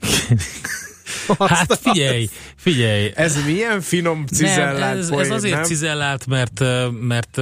[1.38, 3.12] Hát figyelj, figyelj.
[3.14, 5.64] Ez milyen finom cizellált nem, ez, poén, ez azért nem?
[5.64, 6.60] cizellált, mert,
[7.00, 7.40] mert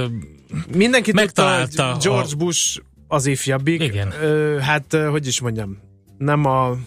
[0.75, 2.81] Mindenki tudta, megtalálta hogy George Bush
[3.11, 3.81] az ifjabbik.
[3.81, 4.13] Igen.
[4.21, 5.77] Ö, hát, hogy is mondjam,
[6.17, 6.77] nem a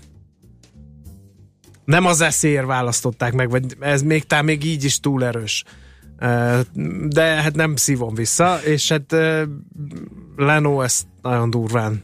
[1.85, 5.65] nem az eszéért választották meg, vagy ez még talán még így is túl erős.
[7.09, 9.17] De hát nem szívom vissza, és hát
[10.37, 12.03] Leno ezt nagyon durván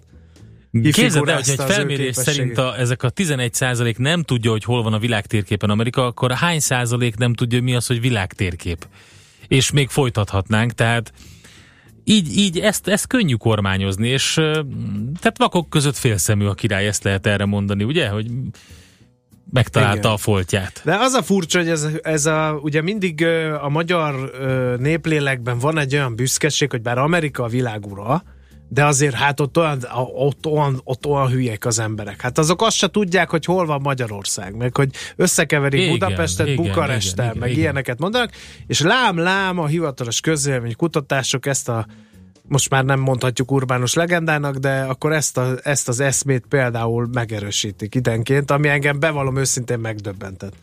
[0.92, 4.92] Képzeld el, hogy egy felmérés szerint a, ezek a 11% nem tudja, hogy hol van
[4.92, 8.86] a világtérképen Amerika, akkor hány százalék nem tudja, mi az, hogy világtérkép?
[9.48, 11.12] És még folytathatnánk, tehát
[12.11, 14.34] így, így ezt, ezt könnyű kormányozni, és
[15.20, 18.30] tehát vakok között félszemű a király, ezt lehet erre mondani, ugye, hogy
[19.52, 20.11] megtalálta Igen.
[20.11, 20.80] a foltját.
[20.84, 23.26] De az a furcsa, hogy ez, ez a, ugye mindig
[23.61, 24.30] a magyar
[24.78, 28.22] néplélekben van egy olyan büszkeség, hogy bár Amerika a világ ura,
[28.72, 29.78] de azért hát ott olyan,
[30.14, 32.20] ott, olyan, ott olyan hülyek az emberek.
[32.20, 36.64] Hát azok azt se tudják, hogy hol van Magyarország, meg hogy összekeverik Igen, Budapestet igen,
[36.64, 37.60] Bukaresttel, igen, meg igen.
[37.60, 38.30] ilyeneket mondanak,
[38.66, 41.86] és lám-lám a hivatalos közvélemény kutatások ezt a
[42.42, 47.94] most már nem mondhatjuk urbánus legendának, de akkor ezt, a, ezt az eszmét például megerősítik
[47.94, 50.54] idenként, ami engem bevallom őszintén megdöbbentett.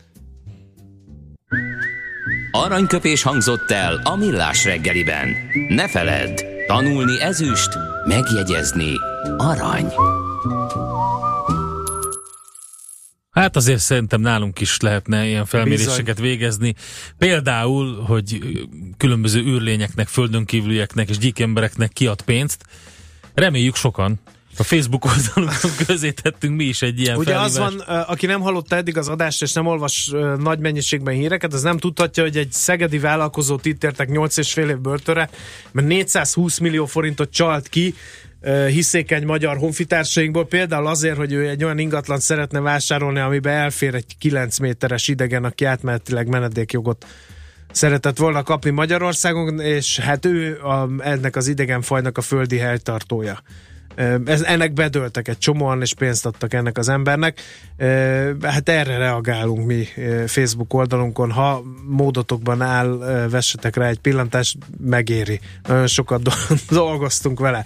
[2.50, 5.28] Aranyköpés hangzott el a millás reggeliben.
[5.68, 8.92] Ne feledd, tanulni ezüst, megjegyezni
[9.36, 9.92] arany.
[13.30, 16.74] Hát azért szerintem nálunk is lehetne ilyen felméréseket végezni.
[17.18, 18.40] Például, hogy
[18.96, 22.64] különböző űrlényeknek, földön kívülieknek és gyík embereknek kiad pénzt.
[23.34, 24.20] Reméljük sokan.
[24.58, 27.58] A Facebook oldalunkon közé tettünk mi is egy ilyen Ugye felhívást.
[27.58, 31.62] az van, aki nem hallotta eddig az adást, és nem olvas nagy mennyiségben híreket, az
[31.62, 35.30] nem tudhatja, hogy egy szegedi vállalkozót itt értek 8 és fél év börtönre,
[35.72, 37.94] mert 420 millió forintot csalt ki
[38.68, 44.16] hiszékeny magyar honfitársainkból, például azért, hogy ő egy olyan ingatlan szeretne vásárolni, amiben elfér egy
[44.18, 47.06] 9 méteres idegen, aki átmenetileg menedékjogot
[47.72, 53.42] szeretett volna kapni Magyarországon, és hát ő a, ennek az idegenfajnak a földi helytartója.
[54.24, 57.40] Ez, ennek bedöltek egy csomóan, és pénzt adtak ennek az embernek.
[58.42, 59.88] Hát erre reagálunk mi
[60.26, 61.30] Facebook oldalunkon.
[61.30, 62.86] Ha módotokban áll,
[63.30, 65.40] vessetek rá egy pillantást, megéri.
[65.66, 66.22] Nagyon sokat
[66.70, 67.64] dolgoztunk vele.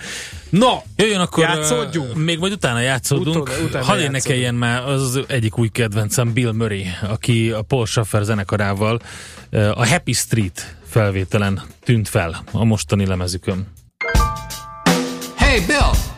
[0.51, 2.15] No, Jöjjön akkor, játszódjunk.
[2.15, 3.49] még vagy utána játszódunk.
[3.49, 7.87] Utána, utána Hadd énekeljen már az, az egyik új kedvencem, Bill Murray, aki a Paul
[7.87, 9.01] Schaffer zenekarával
[9.51, 13.67] a Happy Street felvételen tűnt fel a mostani lemezükön.
[15.37, 16.12] Hey, Bill!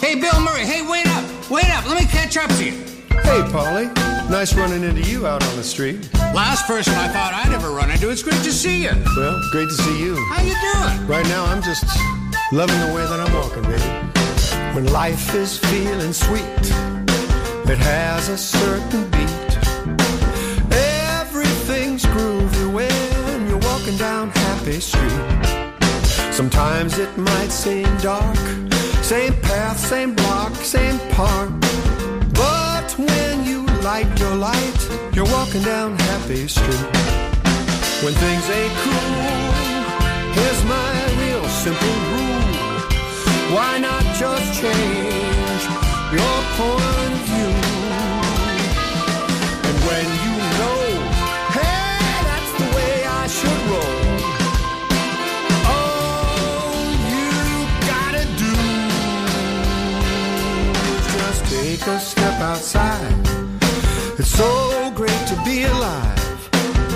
[0.00, 0.64] Hey, Bill Murray!
[0.64, 1.50] Hey, wait up!
[1.50, 1.86] Wait up!
[1.86, 2.72] Let me catch up to you.
[3.22, 3.84] Hey, Polly.
[4.30, 6.08] Nice running into you out on the street.
[6.34, 8.08] Last person I thought I'd ever run into.
[8.08, 8.92] It's great to see you.
[9.14, 10.16] Well, great to see you.
[10.30, 11.06] How you doing?
[11.06, 11.84] Right now, I'm just
[12.50, 14.74] loving the way that I'm walking, baby.
[14.74, 16.40] When life is feeling sweet,
[17.68, 19.28] it has a certain beat.
[20.72, 25.12] Everything's groovy when you're walking down Happy Street.
[26.32, 28.38] Sometimes it might seem dark,
[29.10, 31.50] same path, same block, same park.
[32.32, 34.80] But when you light your light,
[35.12, 36.86] you're walking down Happy Street.
[38.04, 39.10] When things ain't cool,
[40.36, 40.92] here's my
[41.22, 42.50] real simple rule.
[43.54, 45.62] Why not just change
[46.16, 47.52] your point of view?
[49.68, 50.29] And when you
[61.80, 63.26] take a step outside.
[64.18, 66.48] It's so great to be alive.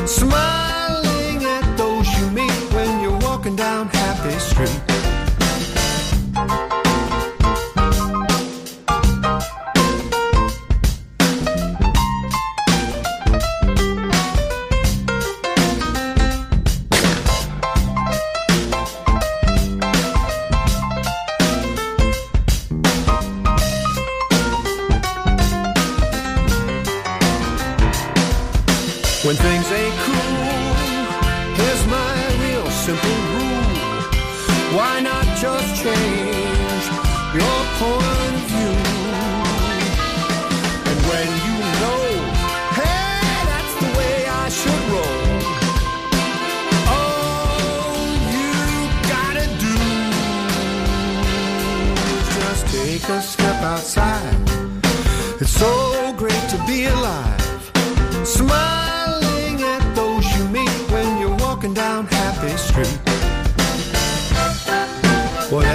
[0.07, 4.94] Smiling at those you meet when you're walking down Happy Street.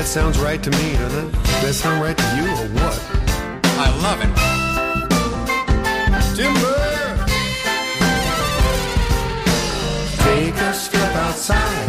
[0.10, 1.32] Sounds right to me, doesn't it?
[1.32, 3.00] Does that sound right to you or what?
[3.78, 4.34] I love it.
[6.36, 6.80] Timber!
[10.24, 11.89] Take a step outside.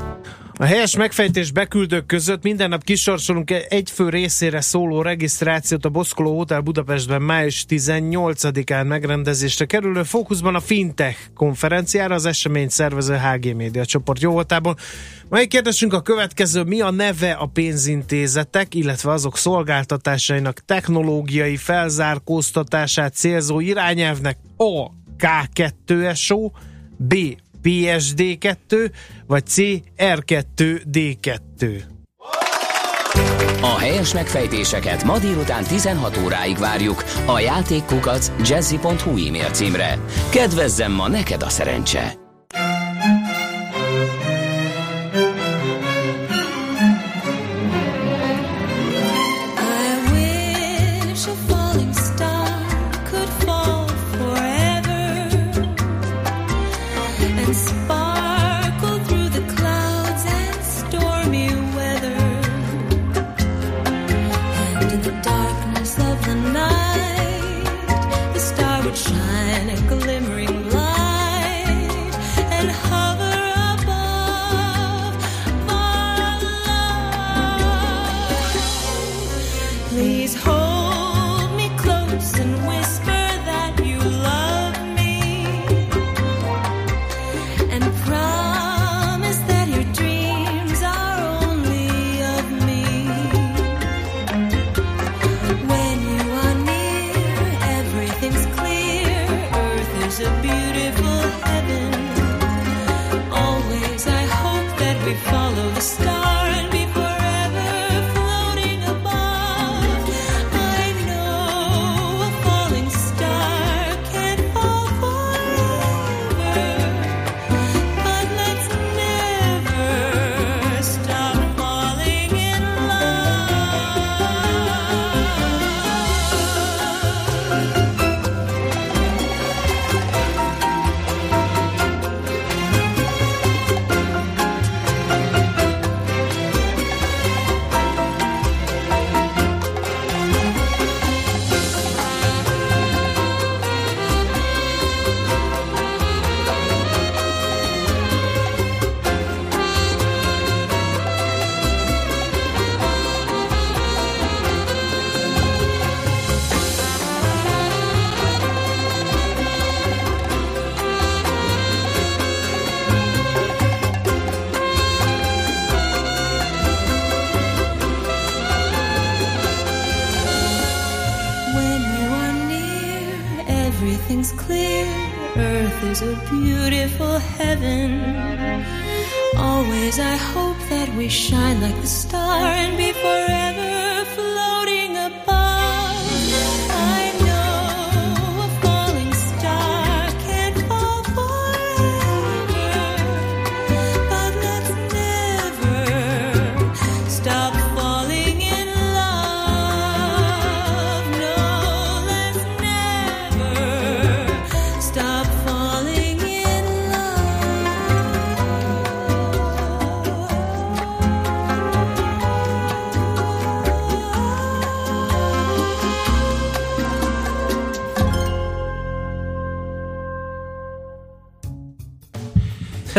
[0.61, 6.37] A helyes megfejtés beküldők között minden nap kisorsolunk egy fő részére szóló regisztrációt a Boszkoló
[6.37, 13.85] Hotel Budapestben május 18-án megrendezésre kerülő fókuszban a Fintech konferenciára az esemény szervező HG Média
[13.85, 14.75] csoport jóvoltából.
[15.29, 23.59] Mai kérdésünk a következő, mi a neve a pénzintézetek, illetve azok szolgáltatásainak technológiai felzárkóztatását célzó
[23.59, 24.91] irányelvnek A.
[25.19, 26.51] K2SO,
[26.97, 27.15] B.
[27.63, 28.91] PSD2,
[29.27, 29.57] vagy C.
[29.97, 31.81] R2D2.
[33.61, 39.99] A helyes megfejtéseket ma délután 16 óráig várjuk a játékkukac jazzy.hu e-mail címre.
[40.31, 42.20] Kedvezzem ma neked a szerencse!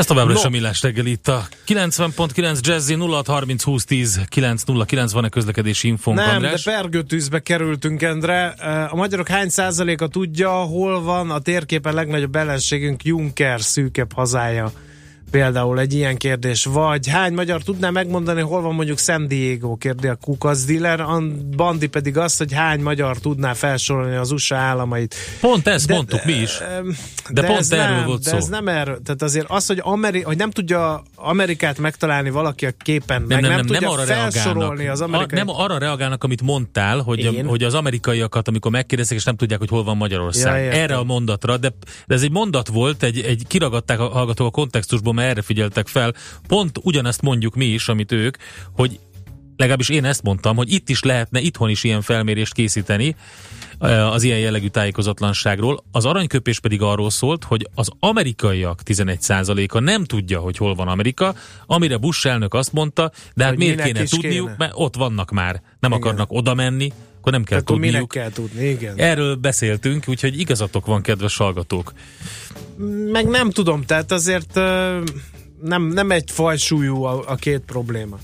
[0.02, 0.46] Ez továbbra is No.
[0.46, 6.34] a millás reggel itt a 90.9 Jazzy 0630 20 10 909 van-e közlekedési infónk, Nem,
[6.34, 6.64] András?
[6.64, 8.46] de pergőtűzbe kerültünk, Endre.
[8.90, 14.72] A magyarok hány százaléka tudja, hol van a térképen legnagyobb ellenségünk Juncker szűkebb hazája?
[15.32, 16.64] Például egy ilyen kérdés.
[16.64, 21.00] Vagy hány magyar tudná megmondani, hol van mondjuk San Diego, kérdi a Kukac dealer.
[21.00, 21.22] A
[21.56, 25.14] Bandi pedig azt, hogy hány magyar tudná felsorolni az USA államait.
[25.40, 26.58] Pont ezt De- mondtuk mi is.
[26.60, 26.96] Em,
[27.30, 28.36] De pont ez erről nem, volt de szó.
[28.36, 29.00] ez nem erről.
[29.04, 33.40] Tehát azért az, hogy, Ameri- hogy nem tudja Amerikát megtalálni valaki a képen, Nem, meg
[33.40, 34.92] nem, nem, nem, nem tudja arra felsorolni reagálnak.
[34.92, 35.38] az A, amerikai...
[35.38, 37.46] nem arra reagálnak, amit mondtál, hogy, Én?
[37.46, 40.58] hogy az amerikaiakat, amikor megkérdezik, és nem tudják, hogy hol van Magyarország.
[40.58, 40.80] Ja, értem.
[40.80, 41.72] erre a mondatra, de,
[42.06, 45.86] de ez egy mondat volt, egy, egy kiragadták a hallgatók a kontextusból, mert erre figyeltek
[45.86, 46.14] fel.
[46.48, 48.36] Pont ugyanezt mondjuk mi is, amit ők,
[48.72, 49.00] hogy
[49.56, 53.16] legalábbis én ezt mondtam, hogy itt is lehetne itthon is ilyen felmérést készíteni
[53.78, 55.84] eh, az ilyen jellegű tájékozatlanságról.
[55.92, 61.34] Az aranyköpés pedig arról szólt, hogy az amerikaiak 11%-a nem tudja, hogy hol van Amerika,
[61.66, 64.54] amire Bush elnök azt mondta, de hát Hogy miért kéne tudniuk, kéne?
[64.58, 65.62] mert ott vannak már.
[65.80, 66.02] Nem Igen.
[66.02, 66.92] akarnak oda menni,
[67.22, 68.94] akkor nem kell Akkor minek kell tudni, igen.
[68.96, 71.92] Erről beszéltünk, úgyhogy igazatok van, kedves hallgatók.
[73.12, 74.54] Meg nem tudom, tehát azért
[75.62, 78.18] nem, nem egy fajsúlyú a, a két probléma.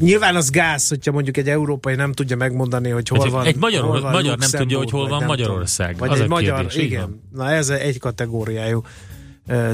[0.00, 3.56] Nyilván az gáz, hogyha mondjuk egy európai nem tudja megmondani, hogy hol Egy- van egy
[3.56, 5.96] magyar- hol van magyar nem tudja, hogy hol van Magyarország.
[5.98, 7.00] Vagy Az egy a magyar, kérdés, igen.
[7.00, 7.20] van.
[7.32, 8.82] Na ez egy kategóriájú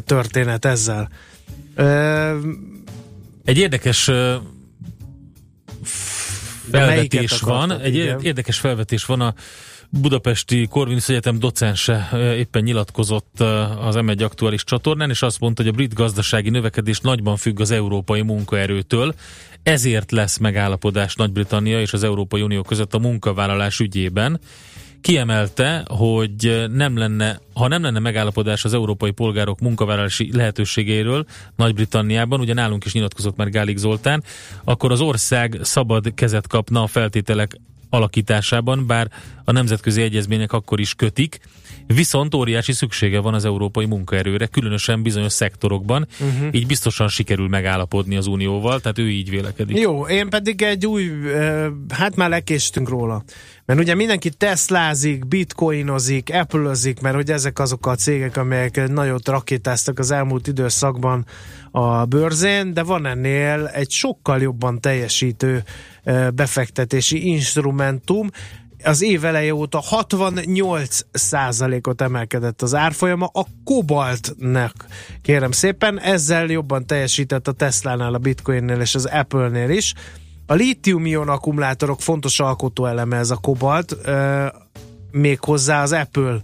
[0.04, 1.08] történet ezzel.
[3.44, 4.10] Egy érdekes
[6.70, 8.20] felvetés van, egy igen.
[8.20, 9.34] érdekes felvetés van a
[9.92, 15.62] Budapesti Corvinus Egyetem docense ö, éppen nyilatkozott ö, az M1 aktuális csatornán, és azt mondta,
[15.62, 19.14] hogy a brit gazdasági növekedés nagyban függ az európai munkaerőtől,
[19.62, 24.40] ezért lesz megállapodás Nagy-Britannia és az Európai Unió között a munkavállalás ügyében.
[25.00, 31.26] Kiemelte, hogy nem lenne, ha nem lenne megállapodás az európai polgárok munkavállalási lehetőségeiről
[31.56, 34.24] Nagy-Britanniában, ugye nálunk is nyilatkozott már Gálik Zoltán,
[34.64, 37.56] akkor az ország szabad kezet kapna a feltételek
[37.90, 39.10] alakításában, bár
[39.44, 41.40] a nemzetközi egyezmények akkor is kötik,
[41.94, 46.48] viszont óriási szüksége van az európai munkaerőre, különösen bizonyos szektorokban, uh-huh.
[46.54, 49.78] így biztosan sikerül megállapodni az unióval, tehát ő így vélekedik.
[49.78, 51.10] Jó, én pedig egy új,
[51.88, 53.22] hát már lekéstünk róla.
[53.64, 59.98] Mert ugye mindenki teszlázik, bitcoinozik, apple mert hogy ezek azok a cégek, amelyek nagyot rakétáztak
[59.98, 61.26] az elmúlt időszakban
[61.70, 65.62] a bőrzén, de van ennél egy sokkal jobban teljesítő
[66.34, 68.30] befektetési instrumentum,
[68.84, 71.00] az év eleje óta 68
[71.82, 74.86] ot emelkedett az árfolyama a kobaltnak.
[75.22, 79.94] Kérem szépen, ezzel jobban teljesített a Tesla-nál, a Bitcoinnél és az Apple-nél is.
[80.46, 84.48] A lítium-ion akkumulátorok fontos alkotóeleme ez a kobalt, euh,
[85.10, 86.40] méghozzá az Apple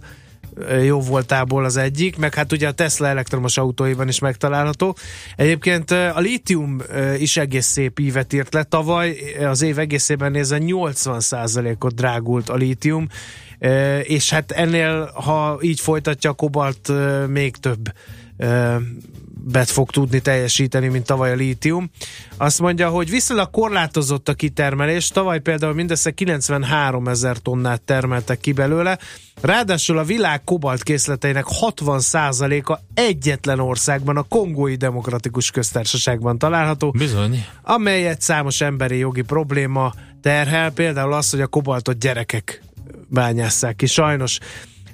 [0.85, 4.97] jó voltából az egyik, meg hát ugye a Tesla elektromos autóiban is megtalálható.
[5.35, 6.81] Egyébként a lítium
[7.17, 8.63] is egész szép ívet írt le.
[8.63, 13.07] Tavaly az év egészében nézve 80%-ot drágult a lítium,
[14.01, 16.91] és hát ennél, ha így folytatja a kobalt,
[17.27, 17.91] még több
[19.47, 21.89] ö, bet fog tudni teljesíteni, mint tavaly a lítium.
[22.37, 28.51] Azt mondja, hogy viszonylag korlátozott a kitermelés, tavaly például mindössze 93 ezer tonnát termeltek ki
[28.51, 28.97] belőle,
[29.41, 37.45] ráadásul a világ kobalt készleteinek 60%-a egyetlen országban, a Kongói Demokratikus Köztársaságban található, Bizony.
[37.61, 42.61] amelyet számos emberi jogi probléma terhel, például az, hogy a kobaltot gyerekek
[43.07, 44.39] bányásszák ki, sajnos.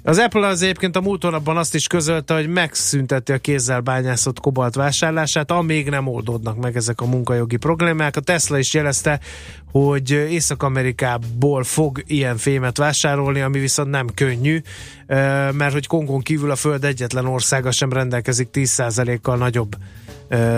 [0.06, 4.40] Az Apple az egyébként a múlt hónapban azt is közölte, hogy megszünteti a kézzel bányászott
[4.40, 8.16] kobalt vásárlását, amíg nem oldódnak meg ezek a munkajogi problémák.
[8.16, 9.20] A Tesla is jelezte,
[9.72, 14.60] hogy Észak-Amerikából fog ilyen fémet vásárolni, ami viszont nem könnyű,
[15.52, 19.76] mert hogy Kongon kívül a föld egyetlen országa sem rendelkezik 10%-kal nagyobb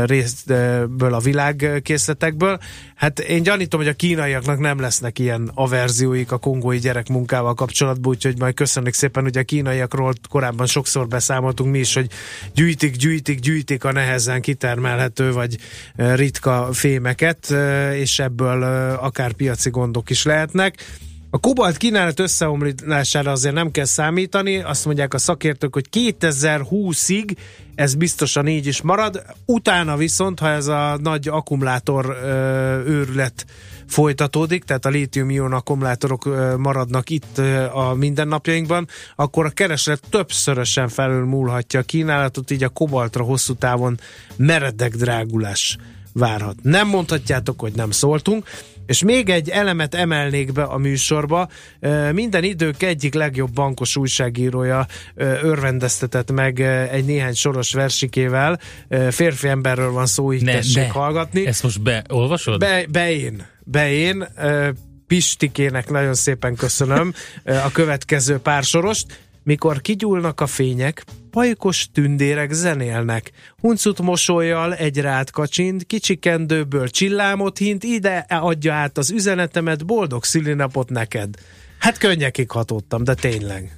[0.05, 2.59] részből a világkészletekből.
[2.95, 8.39] Hát én gyanítom, hogy a kínaiaknak nem lesznek ilyen averzióik a kongói gyerekmunkával kapcsolatban, úgyhogy
[8.39, 12.11] majd köszönjük szépen, hogy a kínaiakról korábban sokszor beszámoltunk mi is, hogy
[12.55, 15.57] gyűjtik, gyűjtik, gyűjtik a nehezen kitermelhető vagy
[15.97, 17.55] ritka fémeket,
[17.93, 18.62] és ebből
[19.01, 20.74] akár piaci gondok is lehetnek.
[21.37, 27.37] A kobalt kínálat összeomlására azért nem kell számítani, azt mondják a szakértők, hogy 2020-ig
[27.74, 32.28] ez biztosan így is marad, utána viszont, ha ez a nagy akkumulátor ö,
[32.87, 33.47] őrület
[33.87, 40.89] folytatódik, tehát a lítium-ion akkumulátorok ö, maradnak itt ö, a mindennapjainkban, akkor a kereslet többszörösen
[40.89, 43.99] felül múlhatja a kínálatot, így a kobaltra hosszú távon
[44.37, 45.78] meredek drágulás
[46.12, 46.57] várhat.
[46.62, 48.49] Nem mondhatjátok, hogy nem szóltunk,
[48.87, 51.49] és még egy elemet emelnék be a műsorba.
[52.12, 54.87] Minden idők egyik legjobb bankos újságírója
[55.43, 56.61] örvendeztetett meg
[56.91, 58.61] egy néhány soros versikével.
[59.11, 60.89] Férfi emberről van szó, így Ne, tessék ne.
[60.89, 61.47] hallgatni.
[61.47, 62.59] Ezt most beolvasod?
[62.59, 63.47] Be, be én.
[63.64, 64.28] Be én.
[65.07, 67.12] Pistikének nagyon szépen köszönöm
[67.45, 69.07] a következő pár sorost.
[69.43, 71.05] Mikor kigyúlnak a fények,
[71.37, 73.30] pajkos tündérek zenélnek.
[73.61, 80.91] Huncut mosolyjal egy rád kacsint, kicsikendőből csillámot hint, ide adja át az üzenetemet, boldog szülinapot
[80.91, 81.34] neked.
[81.78, 83.74] Hát könnyekig hatottam, de tényleg.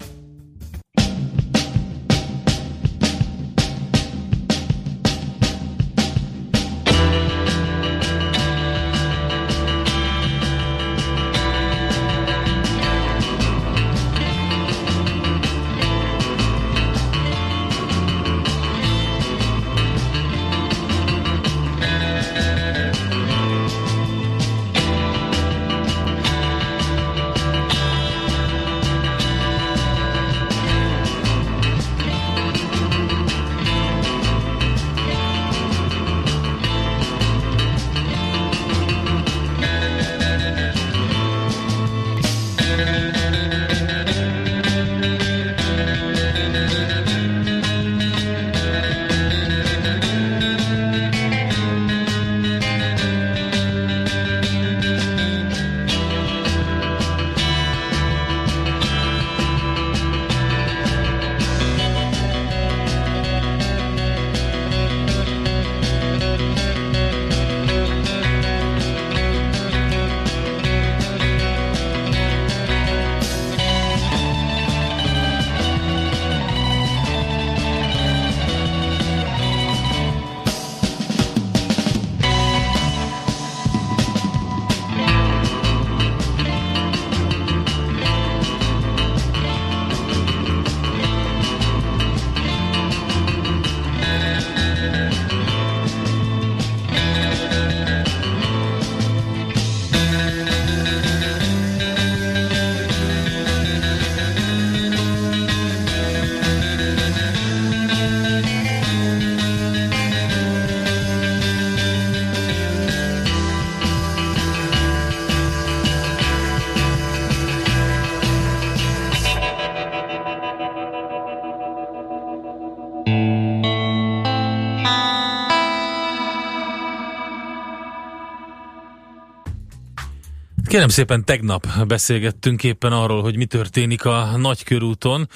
[130.78, 135.28] Kérem szépen, tegnap beszélgettünk éppen arról, hogy mi történik a nagykörúton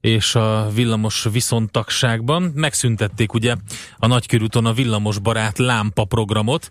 [0.00, 2.42] és a villamos viszontagságban.
[2.54, 3.54] Megszüntették ugye
[3.96, 6.70] a nagykörúton a villamos barát lámpa programot.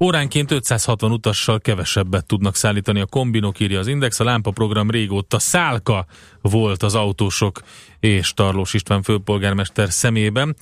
[0.00, 4.20] Óránként 560 utassal kevesebbet tudnak szállítani a kombinok, írja az Index.
[4.20, 6.06] A lámpa program régóta szálka
[6.40, 7.62] volt az autósok
[8.00, 10.56] és Tarlós István főpolgármester szemében.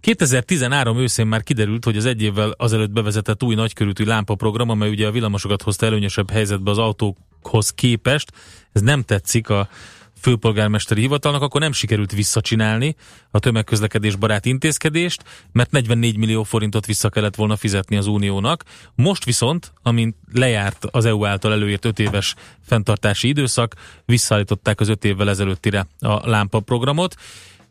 [0.00, 5.06] 2013 őszén már kiderült, hogy az egy évvel azelőtt bevezetett új nagykörűtű lámpaprogram, amely ugye
[5.06, 8.32] a villamosokat hozta előnyösebb helyzetbe az autókhoz képest,
[8.72, 9.68] ez nem tetszik a
[10.20, 12.96] főpolgármesteri hivatalnak, akkor nem sikerült visszacsinálni
[13.30, 18.64] a tömegközlekedés barát intézkedést, mert 44 millió forintot vissza kellett volna fizetni az uniónak.
[18.94, 22.34] Most viszont, amint lejárt az EU által előírt 5 éves
[22.66, 23.74] fenntartási időszak,
[24.04, 27.14] visszaállították az 5 évvel ezelőttire a lámpa programot.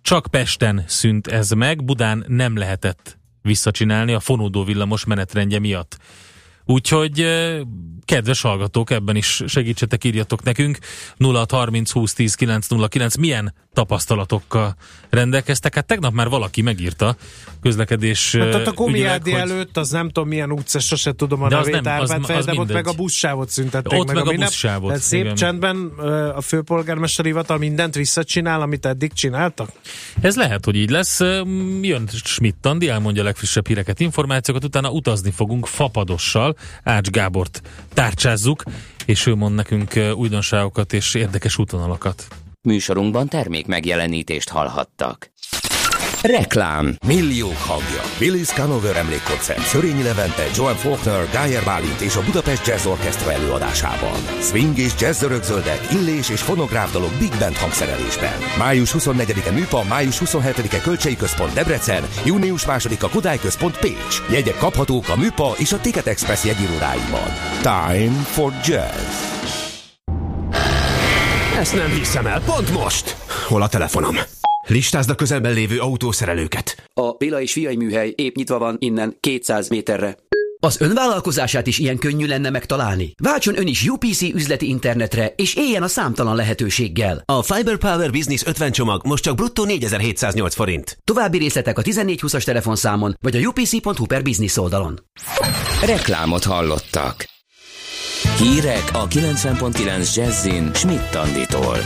[0.07, 5.97] Csak Pesten szűnt ez meg, Budán nem lehetett visszacsinálni a fonódó villamos menetrendje miatt.
[6.65, 7.25] Úgyhogy
[8.05, 10.77] kedves hallgatók, ebben is segítsetek, írjatok nekünk.
[11.17, 13.15] 0 30 20 10 909.
[13.15, 14.75] Milyen tapasztalatokkal
[15.09, 15.75] rendelkeztek?
[15.75, 17.15] Hát tegnap már valaki megírta
[17.61, 21.47] közlekedés Hát ott a Komiádi hogy- előtt, az nem tudom milyen utca, sose tudom a
[21.47, 24.05] De az nevét nem, az- Árpád feje, az de ott meg a buszsávot szüntették Ott
[24.05, 24.15] meg.
[24.15, 25.35] meg a nem- buszsávot, Tehát szép igen.
[25.35, 25.85] csendben
[26.35, 29.69] a főpolgármesteri hivatal mindent visszacsinál, amit eddig csináltak?
[30.21, 31.19] Ez lehet, hogy így lesz.
[31.81, 37.61] Jön Schmidt Andi, elmondja a legfrissebb híreket, információkat, utána utazni fogunk Fapadossal, Ács Gábort
[37.93, 38.63] tárcsázzuk,
[39.05, 42.27] és ő mond nekünk újdonságokat és érdekes útvonalakat.
[42.67, 45.31] Műsorunkban termék megjelenítést hallhattak.
[46.21, 48.01] Reklám Milliók hangja.
[48.19, 54.19] Billy Scanover emlékkoncert Szörényi Levente, Joan Faulkner, Geyer Bálint és a Budapest Jazz Orchestra előadásában.
[54.41, 58.37] Swing és jazz örökzöldek, illés és fonográf dalok Big Band hangszerelésben.
[58.57, 64.21] Május 24-e Műpa, május 27-e Kölcsei Központ Debrecen, június 2-a Kodály Központ Pécs.
[64.31, 67.29] Jegyek kaphatók a Műpa és a Ticket Express jegyirodáiban.
[67.61, 69.66] Time for Jazz.
[71.57, 73.17] Ezt nem hiszem el, pont most!
[73.47, 74.15] Hol a telefonom?
[74.67, 76.83] Listázd a közelben lévő autószerelőket.
[76.93, 80.17] A Béla és Fiai műhely épp nyitva van innen 200 méterre.
[80.59, 83.13] Az önvállalkozását is ilyen könnyű lenne megtalálni.
[83.23, 87.23] Váltson ön is UPC üzleti internetre, és éljen a számtalan lehetőséggel.
[87.25, 90.97] A Fiber Power Business 50 csomag most csak bruttó 4708 forint.
[91.03, 94.99] További részletek a 1420-as telefonszámon, vagy a upc.hu per business oldalon.
[95.81, 97.35] Reklámot hallottak.
[98.37, 101.77] Hírek a 90.9 Jazzin Schmidt Anditól.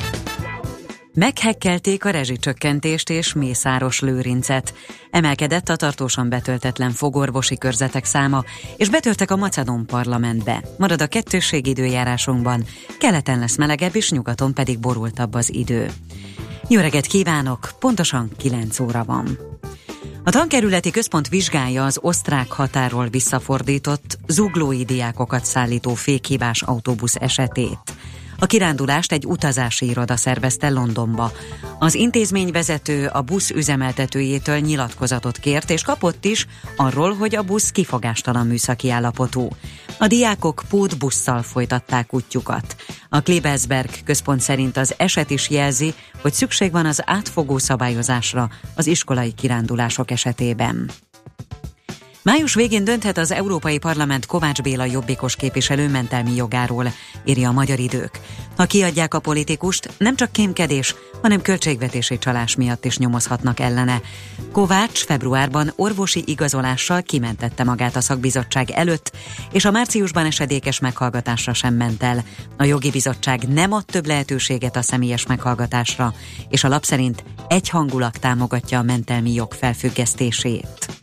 [1.13, 4.73] Meghekkelték a rezsicsökkentést és Mészáros Lőrincet.
[5.11, 8.43] Emelkedett a tartósan betöltetlen fogorvosi körzetek száma,
[8.77, 10.63] és betörtek a Macedon parlamentbe.
[10.77, 12.63] Marad a kettősség időjárásunkban.
[12.99, 15.91] Keleten lesz melegebb, és nyugaton pedig borultabb az idő.
[16.67, 17.69] Jó reggelt kívánok!
[17.79, 19.50] Pontosan 9 óra van.
[20.23, 27.79] A tankerületi központ vizsgálja az osztrák határól visszafordított zuglói diákokat szállító fékhibás autóbusz esetét.
[28.39, 31.31] A kirándulást egy utazási iroda szervezte Londonba.
[31.79, 38.47] Az intézményvezető a busz üzemeltetőjétől nyilatkozatot kért, és kapott is arról, hogy a busz kifogástalan
[38.47, 39.49] műszaki állapotú.
[40.01, 42.75] A diákok pótbusszal folytatták útjukat.
[43.09, 48.87] A Klebelsberg központ szerint az eset is jelzi, hogy szükség van az átfogó szabályozásra az
[48.87, 50.89] iskolai kirándulások esetében.
[52.23, 56.91] Május végén dönthet az Európai Parlament Kovács Béla jobbikos képviselő mentelmi jogáról,
[57.25, 58.19] írja a magyar idők.
[58.57, 64.01] Ha kiadják a politikust, nem csak kémkedés, hanem költségvetési csalás miatt is nyomozhatnak ellene.
[64.51, 69.11] Kovács februárban orvosi igazolással kimentette magát a szakbizottság előtt,
[69.51, 72.23] és a márciusban esedékes meghallgatásra sem ment el.
[72.57, 76.13] A jogi bizottság nem ad több lehetőséget a személyes meghallgatásra,
[76.49, 80.99] és a lap szerint egyhangulag támogatja a mentelmi jog felfüggesztését.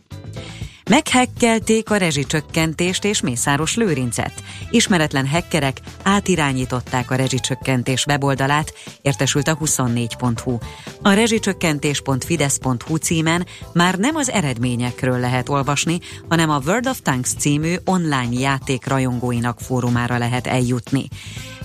[0.89, 4.33] Meghekkelték a rezsicsökkentést és Mészáros Lőrincet.
[4.69, 10.57] Ismeretlen hekkerek átirányították a rezsicsökkentés weboldalát, értesült a 24.hu.
[11.01, 17.75] A rezsicsökkentés.fidesz.hu címen már nem az eredményekről lehet olvasni, hanem a World of Tanks című
[17.85, 21.07] online játék rajongóinak fórumára lehet eljutni.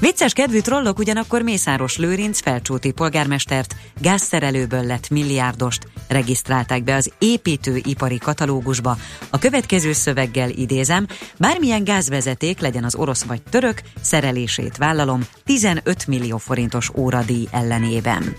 [0.05, 8.19] Vicces kedvű trollok ugyanakkor Mészáros Lőrinc felcsúti polgármestert gázszerelőből lett milliárdost regisztrálták be az építőipari
[8.19, 8.97] katalógusba.
[9.31, 11.07] A következő szöveggel idézem,
[11.39, 18.37] bármilyen gázvezeték legyen az orosz vagy török, szerelését vállalom 15 millió forintos óradíj ellenében.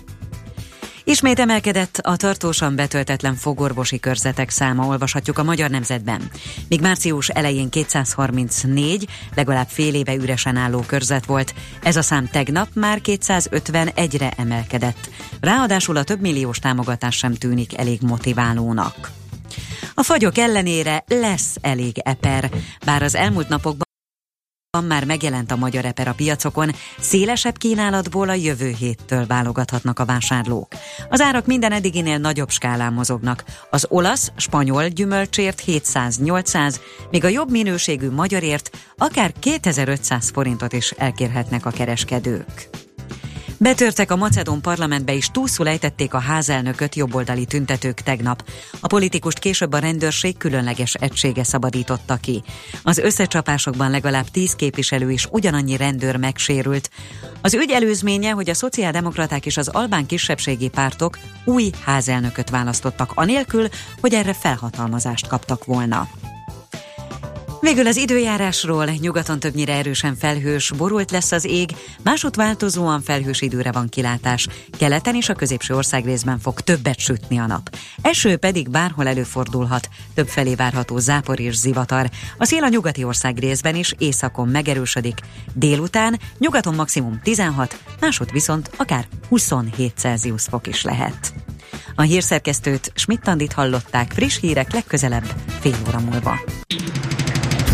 [1.07, 6.29] Ismét emelkedett a tartósan betöltetlen fogorvosi körzetek száma, olvashatjuk a Magyar Nemzetben.
[6.69, 11.53] Míg március elején 234, legalább fél éve üresen álló körzet volt,
[11.83, 15.09] ez a szám tegnap már 251-re emelkedett.
[15.41, 19.11] Ráadásul a több milliós támogatás sem tűnik elég motiválónak.
[19.93, 22.51] A fagyok ellenére lesz elég eper,
[22.85, 23.84] bár az elmúlt napokban
[24.83, 30.67] már megjelent a magyar eper a piacokon, szélesebb kínálatból a jövő héttől válogathatnak a vásárlók.
[31.09, 33.43] Az árak minden eddiginél nagyobb skálán mozognak.
[33.69, 36.75] Az olasz, spanyol gyümölcsért 700-800,
[37.11, 42.84] míg a jobb minőségű magyarért akár 2500 forintot is elkérhetnek a kereskedők.
[43.57, 48.43] Betörtek a Macedón parlamentbe és túlszul ejtették a házelnököt jobboldali tüntetők tegnap.
[48.79, 52.43] A politikust később a rendőrség különleges egysége szabadította ki.
[52.83, 56.89] Az összecsapásokban legalább tíz képviselő és ugyanannyi rendőr megsérült.
[57.41, 63.67] Az ügy előzménye, hogy a szociáldemokraták és az albán kisebbségi pártok új házelnököt választottak, anélkül,
[64.01, 66.07] hogy erre felhatalmazást kaptak volna.
[67.61, 71.69] Végül az időjárásról nyugaton többnyire erősen felhős, borult lesz az ég,
[72.03, 74.47] másút változóan felhős időre van kilátás.
[74.77, 77.77] Keleten és a középső ország részben fog többet sütni a nap.
[78.01, 82.09] Eső pedig bárhol előfordulhat, több felé várható zápor és zivatar.
[82.37, 85.19] A szél a nyugati ország részben is északon megerősödik.
[85.53, 91.33] Délután nyugaton maximum 16, másút viszont akár 27 Celsius fok is lehet.
[91.95, 95.25] A hírszerkesztőt Schmidt-Tandit hallották friss hírek legközelebb
[95.59, 96.39] fél óra múlva.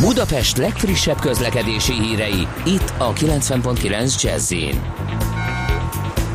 [0.01, 4.53] Budapest legfrissebb közlekedési hírei, itt a 90.9 jazz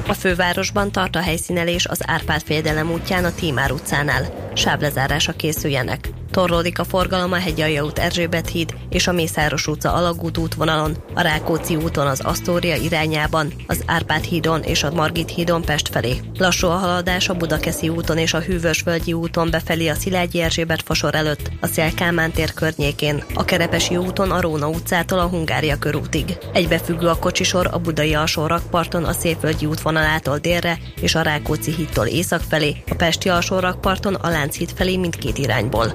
[0.06, 4.50] A fővárosban tart a helyszínelés az Árpád fédelem útján a Tímár utcánál.
[4.54, 6.08] Sávlezárásra készüljenek.
[6.36, 11.20] Torlódik a forgalom a Hegyalja út Erzsébet híd és a Mészáros utca alagút útvonalon, a
[11.20, 16.20] Rákóczi úton az Asztória irányában, az Árpád hídon és a Margit hídon Pest felé.
[16.38, 21.14] Lassú a haladás a Budakeszi úton és a Hűvösvölgyi úton befelé a Szilágyi Erzsébet fasor
[21.14, 26.38] előtt, a Szélkámán tér környékén, a Kerepesi úton a Róna utcától a Hungária körútig.
[26.52, 32.06] Egybefüggő a kocsisor a Budai alsó rakparton a Szépvölgyi útvonalától délre és a Rákóczi hídtól
[32.06, 35.94] észak felé, a Pesti alsó rakparton a Lánchíd felé mindkét irányból.